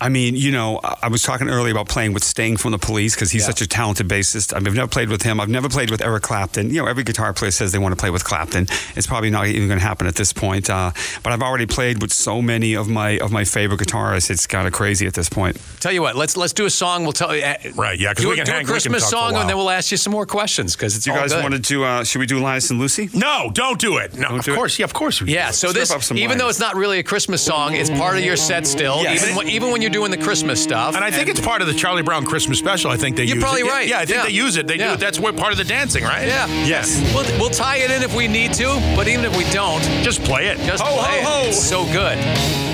[0.00, 2.78] I mean, you know, I I was talking earlier about playing with Sting from the
[2.78, 4.54] Police because he's such a talented bassist.
[4.54, 5.40] I mean, I've never played with him.
[5.40, 6.68] I've never played with Eric Clapton.
[6.70, 8.66] You know, every guitar player says they want to play with Clapton.
[8.96, 10.68] It's probably not even going to happen at this point.
[10.68, 10.90] Uh,
[11.22, 14.30] but I've already played with so many of my of my favorite guitarists.
[14.30, 15.56] It's kind of crazy at this point.
[15.80, 17.04] tell you what, let's let's do a song.
[17.04, 17.42] We'll tell you.
[17.42, 19.08] Uh, Right, yeah, 'cause do, we a- can do hang- a we can Christmas a
[19.08, 21.42] song, and then we'll ask you some more questions because it's You all guys good.
[21.42, 21.84] wanted to?
[21.84, 23.08] Uh, should we do Linus and Lucy?
[23.14, 24.14] No, don't do it.
[24.14, 24.56] No, of do it?
[24.56, 25.22] course, yeah, of course.
[25.22, 27.74] we Yeah, so Strip this, up some even though it's not really a Christmas song,
[27.74, 29.02] it's part of your set still.
[29.02, 29.22] Yes.
[29.22, 30.94] Even when, even when you're doing the Christmas stuff.
[30.96, 32.90] And I think it's part of the Charlie Brown Christmas special.
[32.90, 33.66] I think they You're use probably it.
[33.66, 33.88] Yeah, right.
[33.88, 34.24] Yeah, I think Yeah.
[34.24, 34.66] they use it.
[34.66, 34.89] They Yeah.
[34.89, 34.89] do.
[34.96, 36.26] That's what part of the dancing, right?
[36.26, 36.46] yeah.
[36.64, 37.00] Yes.
[37.14, 38.66] We'll, we'll tie it in if we need to,
[38.96, 40.58] but even if we don't, Just play it.
[40.60, 41.42] just ho, play ho, it.
[41.44, 41.48] ho.
[41.48, 42.69] It's so good.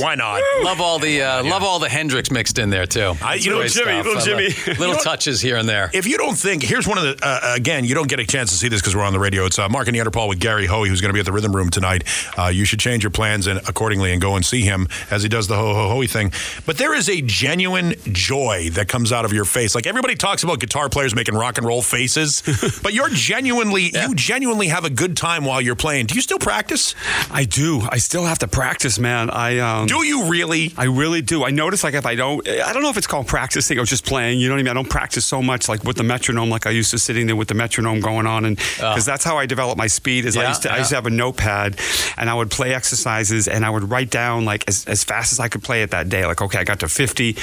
[0.00, 0.42] Why not?
[0.62, 3.14] Love all the uh, love all the Hendrix mixed in there too.
[3.22, 3.86] I- you know, Jimmy, stuff.
[3.86, 4.78] little I love- Jimmy.
[4.78, 5.90] little touches here and there.
[5.92, 8.50] If you don't think, here's one of the, uh, again, you don't get a chance
[8.50, 9.44] to see this because we're on the radio.
[9.46, 11.54] It's uh, Mark and Neanderthal with Gary Hoey, who's going to be at the Rhythm
[11.54, 12.04] Room tonight.
[12.38, 15.28] Uh, you should change your plans and accordingly and go and see him as he
[15.28, 16.32] does the ho ho hoey thing.
[16.66, 19.74] But there is a genuine joy that comes out of your face.
[19.74, 22.42] Like everybody talks about guitar players making rock and roll faces,
[22.82, 26.06] but you're genuinely, you genuinely have a good time while you're playing.
[26.06, 26.94] Do you still practice?
[27.30, 27.80] I do.
[27.88, 29.30] I still have to practice, man.
[29.30, 30.72] I um, Do you really?
[30.76, 31.44] I really do.
[31.44, 34.04] I notice like if I don't, I don't know if it's called practicing or just
[34.06, 34.40] playing.
[34.40, 34.70] You know what I mean?
[34.70, 37.36] I don't practice so much like with the metronome, like I used to sitting there
[37.36, 40.24] with the metronome going on, and because that's how I develop my speed.
[40.24, 41.78] Is I used to I used to have a notepad,
[42.16, 45.40] and I would play exercises, and I would write down like as, as fast as
[45.40, 46.24] I could play it that day.
[46.26, 47.36] Like okay, I got to 50,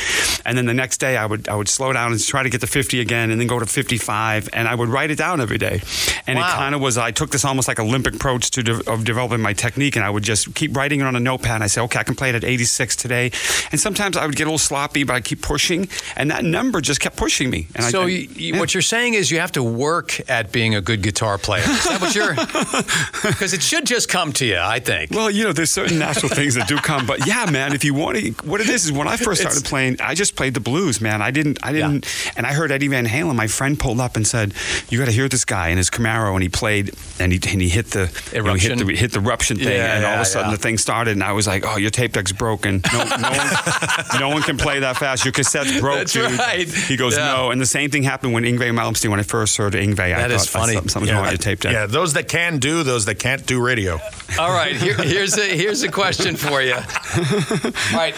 [0.45, 2.61] and then the next day I would I would slow down and try to get
[2.61, 5.57] to 50 again, and then go to 55, and I would write it down every
[5.57, 5.81] day.
[6.27, 6.47] And Wow.
[6.47, 9.41] it kind of was I took this almost like Olympic approach to de- of developing
[9.41, 11.55] my technique, and I would just keep writing it on a notepad.
[11.55, 13.32] And I say, okay, I can play it at 86 today,
[13.71, 16.82] and sometimes I would get a little sloppy, but I keep pushing, and that number
[16.82, 17.67] just kept pushing me.
[17.75, 18.59] And so I, I- you, yeah.
[18.59, 21.63] what you're saying is you have to work at being a good guitar player.
[21.63, 22.36] Is that what you're?
[23.30, 25.11] Because it should just come to you, I think.
[25.11, 27.93] Well, you know, there's certain natural things that do come, but yeah, man, if you
[27.93, 30.53] want to, what it is is when I first started It's- playing, I just played
[30.53, 31.21] the blues, man.
[31.21, 32.05] I didn't, I didn't,
[32.38, 33.36] and I heard Eddie Van Halen.
[33.36, 34.53] My friend pulled up and said,
[34.89, 37.61] "You got to hear this guy in his Camaro," and he played, and he and
[37.61, 37.99] he hit the
[38.34, 38.77] you know, hit Eruption.
[38.88, 40.55] the hit the eruption thing, Yeah, and all of a sudden yeah.
[40.57, 42.82] the thing started, and I was like, "Oh, your tape deck's broken.
[42.91, 45.26] No, no, one, no one can play that fast.
[45.26, 46.67] Your cassette's broke, That's dude." right.
[46.67, 47.28] He goes, Yeah.
[47.34, 49.09] "No," and the same thing happened when Yngwie Malmsteen.
[49.09, 50.74] When I first heard Yngwie, I That is thought funny.
[50.74, 51.74] something- something's wrong with your tape deck.
[51.74, 53.99] Yeah, those that can do, those that can't do radio.
[54.38, 56.76] All right, here, here's a here's a question for you.
[56.76, 58.15] All right,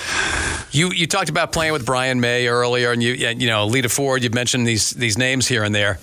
[0.71, 3.89] you you talked about playing with Brian May earlier, and you and, you know Lita
[3.89, 4.23] Ford.
[4.23, 5.99] You've mentioned these these names here and there.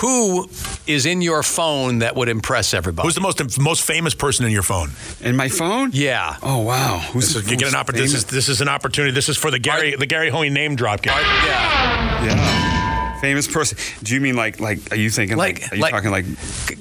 [0.00, 0.48] Who
[0.86, 3.06] is in your phone that would impress everybody?
[3.06, 4.90] Who's the most most famous person in your phone?
[5.20, 5.90] In my phone?
[5.92, 6.36] yeah.
[6.42, 8.12] Oh wow, who's This is, you get an opportunity.
[8.12, 9.12] This is, this is an opportunity.
[9.12, 11.02] This is for the Gary the Gary Hoey name drop.
[11.02, 11.22] Gary.
[11.22, 12.24] Yeah.
[12.24, 12.87] Yeah.
[13.20, 13.78] Famous person.
[14.02, 14.78] Do you mean like like?
[14.92, 15.60] Are you thinking like?
[15.62, 16.24] Like- are you like- talking like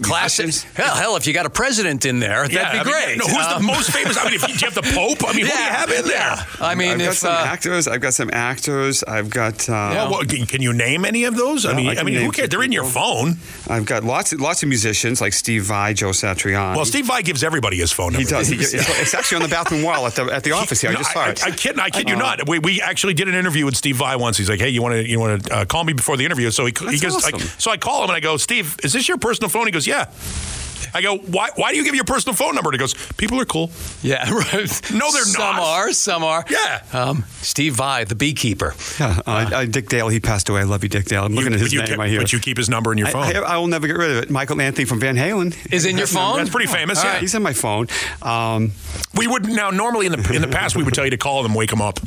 [0.02, 0.54] Classic.
[0.76, 3.18] Hell, hell, if you got a president in there, that'd be I mean, great.
[3.18, 4.18] no, who's Um, the most famous?
[4.18, 5.90] I mean, if you, do you have the Pope, I mean, who do you have
[5.92, 6.14] in there?
[6.18, 6.44] yeah.
[6.62, 7.88] I mean, I've got some uh, actors.
[7.88, 9.04] I've got some actors.
[9.04, 9.68] I've got.
[9.70, 11.66] Uh, Well, what, can, can you name any of those?
[11.66, 12.46] I mean, I I, can mean, who cares?
[12.46, 13.38] some They're in your phone.
[13.68, 16.76] I've got lots of lots of musicians like Steve Vai, Joe Satriani.
[16.76, 18.30] Well, Steve Vai gives everybody his phone He number.
[18.32, 18.48] does.
[18.50, 20.92] He, it's, it's actually on the bathroom wall at the at the office here.
[20.92, 21.44] I just saw I, it.
[21.44, 22.48] I, kid, I kid you Uh, not.
[22.48, 24.38] We, we actually did an interview with Steve Vai once.
[24.38, 26.52] He's like, "Hey, you want to you want to uh, call me before the interview?"
[26.52, 27.50] So he, he goes, like, awesome.
[27.58, 29.88] so I call him and I go, "Steve, is this your personal phone?" He goes,
[29.88, 30.06] "Yeah."
[30.94, 31.50] I go, "Why?
[31.56, 33.72] Why do you give your personal phone number?" And he goes, "People are cool."
[34.02, 34.92] yeah, right.
[34.94, 35.56] No, they're some not.
[35.56, 36.46] Some are, some are.
[36.50, 36.84] Yeah.
[36.94, 38.74] Um, Steve Vai, the beekeeper.
[39.00, 40.08] Yeah, uh, uh, Dick Dale.
[40.10, 40.62] He passed away.
[40.62, 41.24] I love you, Dick Dale.
[41.26, 42.20] I'm looking at his you, name keep- right here.
[42.22, 43.24] But you keep his number in your phone.
[43.24, 44.30] I, I will never get rid of it.
[44.30, 46.28] Michael Anthony from Van Halen Is in your His number.
[46.34, 46.38] phone?
[46.38, 47.04] That's pretty famous.
[47.04, 47.12] Yeah.
[47.14, 47.88] right, he's in my phone.
[48.22, 48.72] Um,
[49.16, 51.44] We would now normally in the in the past we would tell you to call
[51.44, 52.00] them, wake them up.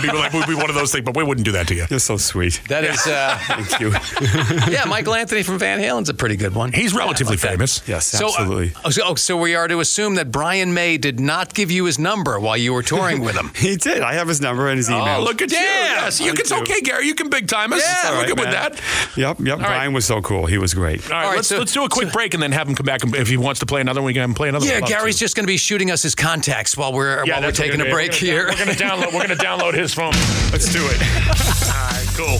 [0.00, 1.86] People like would be one of those things, but we wouldn't do that to you.
[1.88, 2.60] you're so sweet.
[2.68, 3.92] That is, uh, Thank you.
[4.72, 6.72] yeah, Michael Anthony from Van Halen's a pretty good one.
[6.72, 7.48] He's relatively Yeah, okay.
[7.56, 7.82] famous.
[7.86, 8.68] yes, So, uh, absolutely.
[8.90, 12.38] so, so we are to assume that Brian May did not give you his number
[12.40, 13.50] while you were touring with him.
[13.56, 14.02] he did.
[14.02, 15.18] I have his number and his email.
[15.20, 15.56] Oh, look at you!
[15.58, 16.40] Damn, Yes, you can.
[16.40, 17.06] It's okay, Gary.
[17.06, 17.82] You can big time us.
[17.82, 18.80] Yeah, we're All right, good with that.
[19.16, 19.58] Yep, yep.
[19.58, 19.66] right.
[19.66, 20.46] Brian was so cool.
[20.46, 21.02] He was great.
[21.04, 22.74] All right, All right, let's so- let's do a quick break and then have him
[22.74, 23.02] come back.
[23.02, 24.74] And, if he wants to play another one, we can have him play another Yeah,
[24.80, 24.84] one.
[24.84, 25.20] I'd Gary's to.
[25.20, 27.64] just going to be shooting us his contacts while we're Yeah, while we're that's what
[27.66, 28.46] taking a we're break gonna- here.
[28.48, 29.06] We're going to download.
[29.12, 30.12] We're going to download his phone.
[30.52, 31.00] Let's do it.
[31.68, 32.38] All right, cool.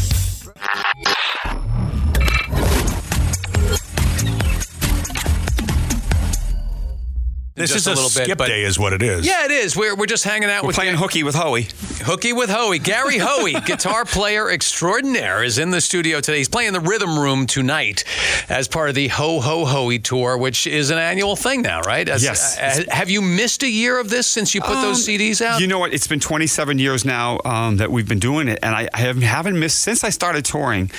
[7.58, 8.24] This just is a, a little bit.
[8.24, 9.26] skip but day, is what it is.
[9.26, 9.76] yeah, it is.
[9.76, 11.68] We're, we're just hanging out We're with playing hooky with Hoey.
[12.04, 12.78] Hooky with Hoey.
[12.78, 16.38] Gary Hoey, guitar player extraordinaire, is in the studio today.
[16.38, 18.04] He's playing the Rhythm Room tonight
[18.48, 22.08] as part of the Ho Ho Hoey tour, which is an annual thing now, right?
[22.08, 22.58] As- Yes.
[22.58, 25.60] uh, have you missed a year of this since you put those Um, CDs out?
[25.60, 25.92] You know what?
[25.92, 29.20] It's been 27 years now um, that we've been doing it, and I, I have,
[29.22, 30.90] haven't missed since I started touring.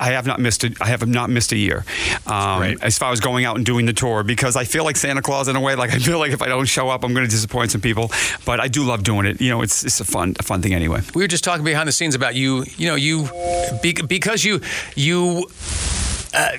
[0.00, 0.64] I have not missed.
[0.64, 1.84] A, I have not missed a year
[2.26, 2.82] um, Great.
[2.82, 5.48] as far as going out and doing the tour because I feel like Santa Claus
[5.48, 5.74] in a way.
[5.74, 8.10] Like I feel like if I don't show up, I'm going to disappoint some people.
[8.44, 9.40] But I do love doing it.
[9.40, 11.00] You know, it's it's a fun a fun thing anyway.
[11.14, 12.64] we were just talking behind the scenes about you.
[12.76, 13.28] You know, you
[13.82, 14.60] be, because you
[14.94, 15.48] you.
[16.34, 16.50] Uh,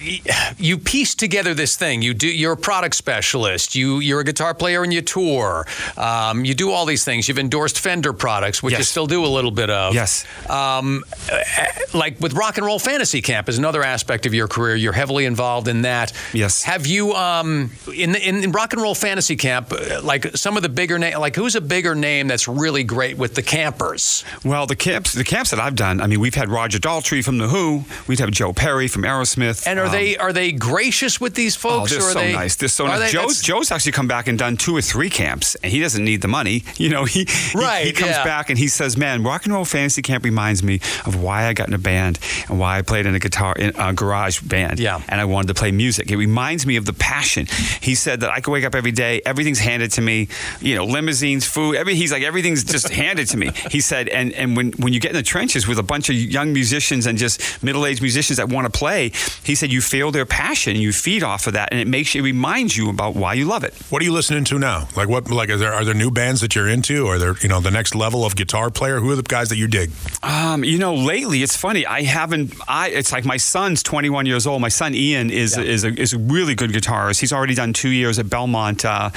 [0.58, 2.02] you piece together this thing.
[2.02, 2.28] You do.
[2.28, 3.76] You're a product specialist.
[3.76, 5.66] You you're a guitar player and you tour.
[5.98, 7.28] Um, you do all these things.
[7.28, 9.94] You've endorsed Fender products, which you still do a little bit of.
[9.94, 10.26] Yes.
[10.50, 11.04] Um,
[11.94, 14.76] like with Rock and Roll Fantasy Camp is another aspect of your career.
[14.76, 16.14] You're heavily involved in that.
[16.34, 16.64] Yes.
[16.64, 20.58] Have you um, in, the, in in Rock and Roll Fantasy Camp uh, like some
[20.58, 21.20] of the bigger name?
[21.20, 24.24] Like who's a bigger name that's really great with the campers?
[24.44, 26.02] Well, the camps the camps that I've done.
[26.02, 27.84] I mean, we've had Roger Daltrey from the Who.
[28.08, 29.59] We'd have Joe Perry from Aerosmith.
[29.68, 31.92] And are Um, they are they gracious with these Oh, folks?
[31.92, 32.56] they're or are so they, nice.
[32.56, 33.00] They're so nice.
[33.00, 36.04] they- Joe's, Joe's actually come back and done two or three camps, and he doesn't
[36.04, 36.64] need the money.
[36.78, 38.24] You know, he he- Right, He, comes yeah.
[38.24, 41.54] back and he says, "Man, rock and roll fantasy camp reminds me of why I
[41.54, 44.80] got in a band and why I played in a guitar in a garage band.
[44.80, 45.02] Yeah.
[45.10, 46.10] and I wanted to play music.
[46.12, 47.48] It reminds me of the passion.
[47.82, 50.28] He said that I could wake up every day, everything's handed to me.
[50.62, 51.76] You know, limousines, food.
[51.76, 53.52] Every he's like everything's just handed to me.
[53.72, 56.16] He said, and and when when you get in the trenches with a bunch of
[56.16, 59.12] young musicians and just middle aged musicians that want to play,
[59.50, 62.22] he said you feel their passion, you feed off of that, and it makes you
[62.22, 63.74] it reminds you about why you love it.
[63.90, 64.88] What are you listening to now?
[64.96, 65.32] Like what?
[65.32, 67.08] Like are there are there new bands that you're into?
[67.08, 69.00] Are there you know the next level of guitar player?
[69.00, 69.90] Who are the guys that you dig?
[70.22, 71.86] Um, you know, lately it's funny.
[71.86, 72.54] I haven't.
[72.68, 74.62] I it's like my son's 21 years old.
[74.62, 77.20] My son Ian is is a, is a really good guitarist.
[77.20, 79.10] He's already done two years at Belmont uh,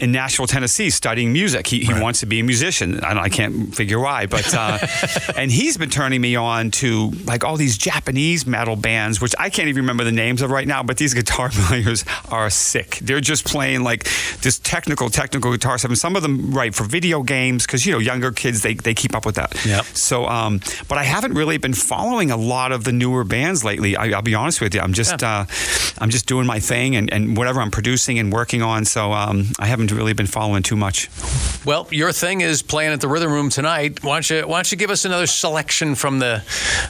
[0.00, 1.66] in Nashville, Tennessee, studying music.
[1.66, 3.00] He, he wants to be a musician.
[3.04, 4.78] I, don't- I can't figure why, but uh,
[5.36, 9.50] and he's been turning me on to like all these Japanese metal bands, which I
[9.50, 10.82] can't even remember the names of right now.
[10.82, 12.98] But these guitar players are sick.
[13.02, 14.04] They're just playing like
[14.40, 15.90] this technical, technical guitar stuff.
[15.90, 18.94] And some of them write for video games because you know younger kids they, they
[18.94, 19.54] keep up with that.
[19.64, 19.84] Yep.
[19.86, 23.96] So, um, but I haven't really been following a lot of the newer bands lately.
[23.96, 24.80] I, I'll be honest with you.
[24.80, 25.44] I'm just, uh,
[25.98, 28.84] I'm just doing my thing and, and whatever I'm producing and working on.
[28.84, 31.08] So um, I haven't really been following too much.
[31.64, 34.02] Well, your thing is playing at the Rhythm Room tonight.
[34.04, 36.42] Why don't you Why don't you give us another selection from the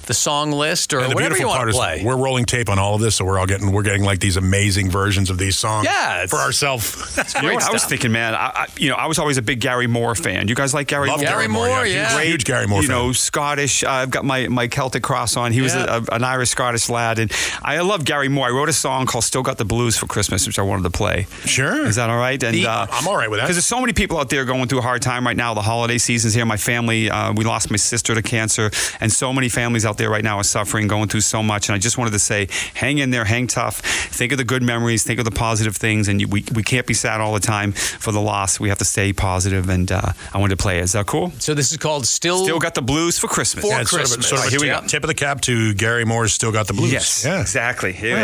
[0.07, 2.03] the song list or And the whatever you beautiful want part to is play?
[2.05, 4.37] we're rolling tape on all of this, so we're all getting we're getting like these
[4.37, 5.87] amazing versions of these songs.
[5.87, 6.85] Yeah, for ourselves.
[7.35, 8.35] You know Great what I was thinking, man?
[8.35, 10.47] I, I, you know, I was always a big Gary Moore fan.
[10.49, 11.29] You guys like Gary Love Moore?
[11.29, 12.21] Gary Moore, huge- yeah.
[12.23, 12.97] huge, Gary Moore you fan.
[12.97, 13.83] know, Scottish.
[13.83, 15.53] Uh, I've got my, my Celtic cross on.
[15.53, 16.01] He was Yeah.
[16.09, 18.47] a, an Irish Scottish lad, and I love Gary Moore.
[18.47, 20.91] I wrote a song called "Still Got the Blues" for Christmas, which I wanted to
[20.91, 21.27] play.
[21.45, 21.85] Sure.
[21.87, 22.41] Is that all right?
[22.43, 23.45] And The- uh, I'm all right with that.
[23.47, 25.55] Because there's so many people out there going through a hard time right now.
[25.55, 26.45] The holiday season's here.
[26.47, 28.71] My family, uh, we lost my sister to cancer,
[29.01, 31.69] and so many families out there right now are suffering, going through so much.
[31.69, 33.81] And I just wanted to say, hang in there, hang tough.
[33.81, 36.87] Think of the good memories, think of the positive things, and you, we we can't
[36.87, 38.59] be sad all the time for the loss.
[38.59, 40.83] We have to stay positive, and uh, I wanted to play it.
[40.85, 41.33] Is that cool?
[41.39, 42.45] so this is called Still.
[42.45, 43.65] Still got the blues for Christmas.
[43.65, 44.29] For Yeah, it's sort of, a- Christmas.
[44.29, 44.81] sort of a Here we go.
[44.87, 47.41] tip of the cap to Gary Moore's "Still Got the Blues." Yes, Yeah.
[47.41, 47.93] exactly.
[47.93, 48.17] Here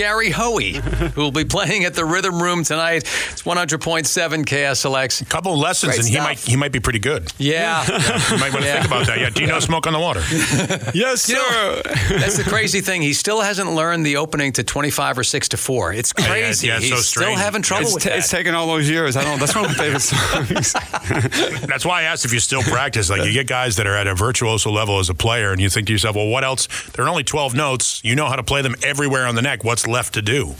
[0.00, 0.72] Gary Hoey,
[1.14, 3.02] who will be playing at the Rhythm Room tonight.
[3.32, 5.20] It's 100.7 KSLX.
[5.20, 7.30] A couple lessons, and he might he might be pretty good.
[7.36, 7.84] Yeah.
[7.86, 8.74] You might want to Yeah.
[8.76, 9.18] think about that.
[9.20, 9.28] Yeah.
[9.28, 10.20] Do you know Smoke on the Water?
[10.94, 13.02] yes, You know, that's the crazy thing.
[13.02, 15.92] He still hasn't learned the opening to 25 or 6 to 4.
[15.92, 16.66] It's Yeah, yeah, crazy.
[16.68, 18.18] yeah, He's so still having trouble It's with ta- that.
[18.20, 19.16] It's taken all those years.
[19.16, 19.38] I don't.
[19.38, 20.72] That's one of my favorite songs.
[21.66, 23.10] That's why I asked if you still practice.
[23.10, 25.68] Like you get guys that are at a virtuoso level as a player, and you
[25.68, 26.68] think to yourself, "Well, what else?
[26.92, 28.00] There are only twelve notes.
[28.02, 29.62] You know how to play them everywhere on the neck.
[29.62, 30.54] What's left to do?"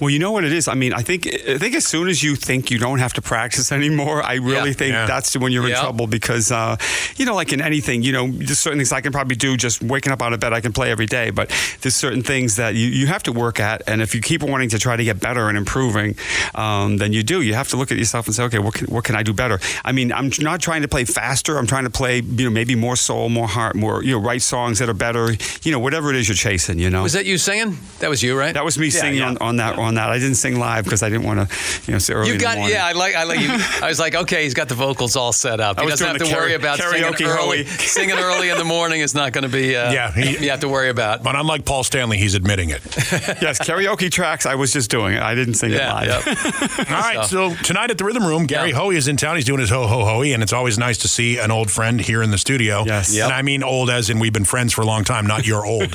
[0.00, 0.68] Well, you know what it is.
[0.68, 3.22] I mean, I think I think as soon as you think you don't have to
[3.22, 4.80] practice anymore, I really Yeah.
[4.82, 5.06] think Yeah.
[5.06, 6.76] that's when you're in trouble because uh,
[7.16, 9.82] you know, like in anything, you know, there's certain things I can probably do just
[9.82, 10.52] waking up out of bed.
[10.52, 11.48] I can play every day, but
[11.80, 14.68] there's certain things that you, you have to work at, and if you keep wanting
[14.70, 16.14] to try to get better and improving,
[16.54, 17.40] um, then you do.
[17.40, 19.32] You have to look at yourself and say, okay, what can, what can I do
[19.32, 19.58] better?
[19.84, 21.56] I mean, I'm not trying to play faster.
[21.58, 24.42] I'm trying to play, you know, maybe more soul, more heart, more you know, write
[24.42, 25.32] songs that are better.
[25.62, 26.78] You know, whatever it is you're chasing.
[26.78, 27.78] You know, Was that you singing?
[28.00, 28.45] That was you, right?
[28.52, 30.10] That was me singing On, on that on that.
[30.10, 32.38] I didn't sing live because I didn't want to, you know, so early You in
[32.38, 32.86] the got yeah.
[32.86, 33.48] I like I like you.
[33.50, 35.78] I was like, okay, he's got the vocals all set up.
[35.80, 37.64] He was doesn't have to doing worry about karaoke singing early.
[37.64, 37.64] Hoey.
[37.78, 39.74] singing early in the morning is not going to be.
[39.76, 41.22] Uh, Yeah, he- you have to worry about.
[41.22, 42.82] But unlike Paul Stanley, he's admitting it.
[43.42, 44.46] yes, karaoke tracks.
[44.46, 45.22] I was just doing it.
[45.22, 46.06] I didn't sing it live.
[46.06, 46.26] yep.
[46.90, 48.76] All right, so tonight at the Rhythm Room, Gary Yeah.
[48.76, 49.36] Hoey is in town.
[49.36, 52.00] He's doing his ho ho hoey, and it's always nice to see an old friend
[52.00, 52.84] here in the studio.
[52.86, 53.14] Yes.
[53.18, 55.64] and I mean old as in we've been friends for a long time, not you're
[55.66, 55.94] old.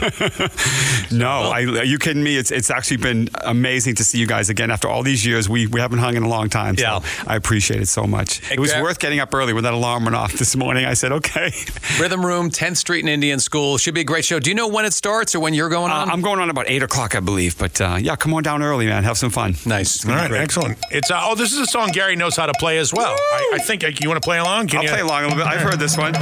[1.11, 2.37] No, I, are you kidding me?
[2.41, 5.47] Me, it's it's actually been amazing to see you guys again after all these years.
[5.47, 6.75] We we haven't hung in a long time.
[6.77, 6.99] So Yeah.
[7.27, 8.41] I appreciate it so much.
[8.51, 10.85] It was worth getting up early when that alarm went off this morning.
[10.85, 11.51] I said, okay.
[11.99, 13.77] Rhythm Room, 10th Street and Indian School.
[13.77, 14.39] Should be a great show.
[14.39, 16.09] Do you know when it starts or when you're going Uh, on?
[16.09, 17.57] I'm going on about eight o'clock, I believe.
[17.57, 19.03] But uh, yeah, come on down early, man.
[19.03, 19.55] Have some fun.
[19.65, 20.05] nice.
[20.05, 20.77] All right, excellent.
[20.91, 23.15] It's uh, oh, this is a song Gary knows how to play as well.
[23.17, 24.67] I, I think uh, you want to play along.
[24.67, 24.89] Can I'll you?
[24.89, 25.47] play along a little bit.
[25.47, 26.13] I've heard this one.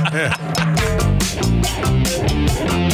[2.60, 2.89] Same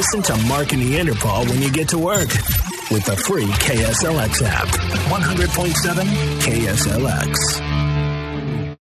[0.00, 2.28] Listen to Mark and Neanderthal when you get to work
[2.90, 4.68] with the free KSLX app.
[4.68, 6.04] 100.7
[6.40, 7.69] KSLX.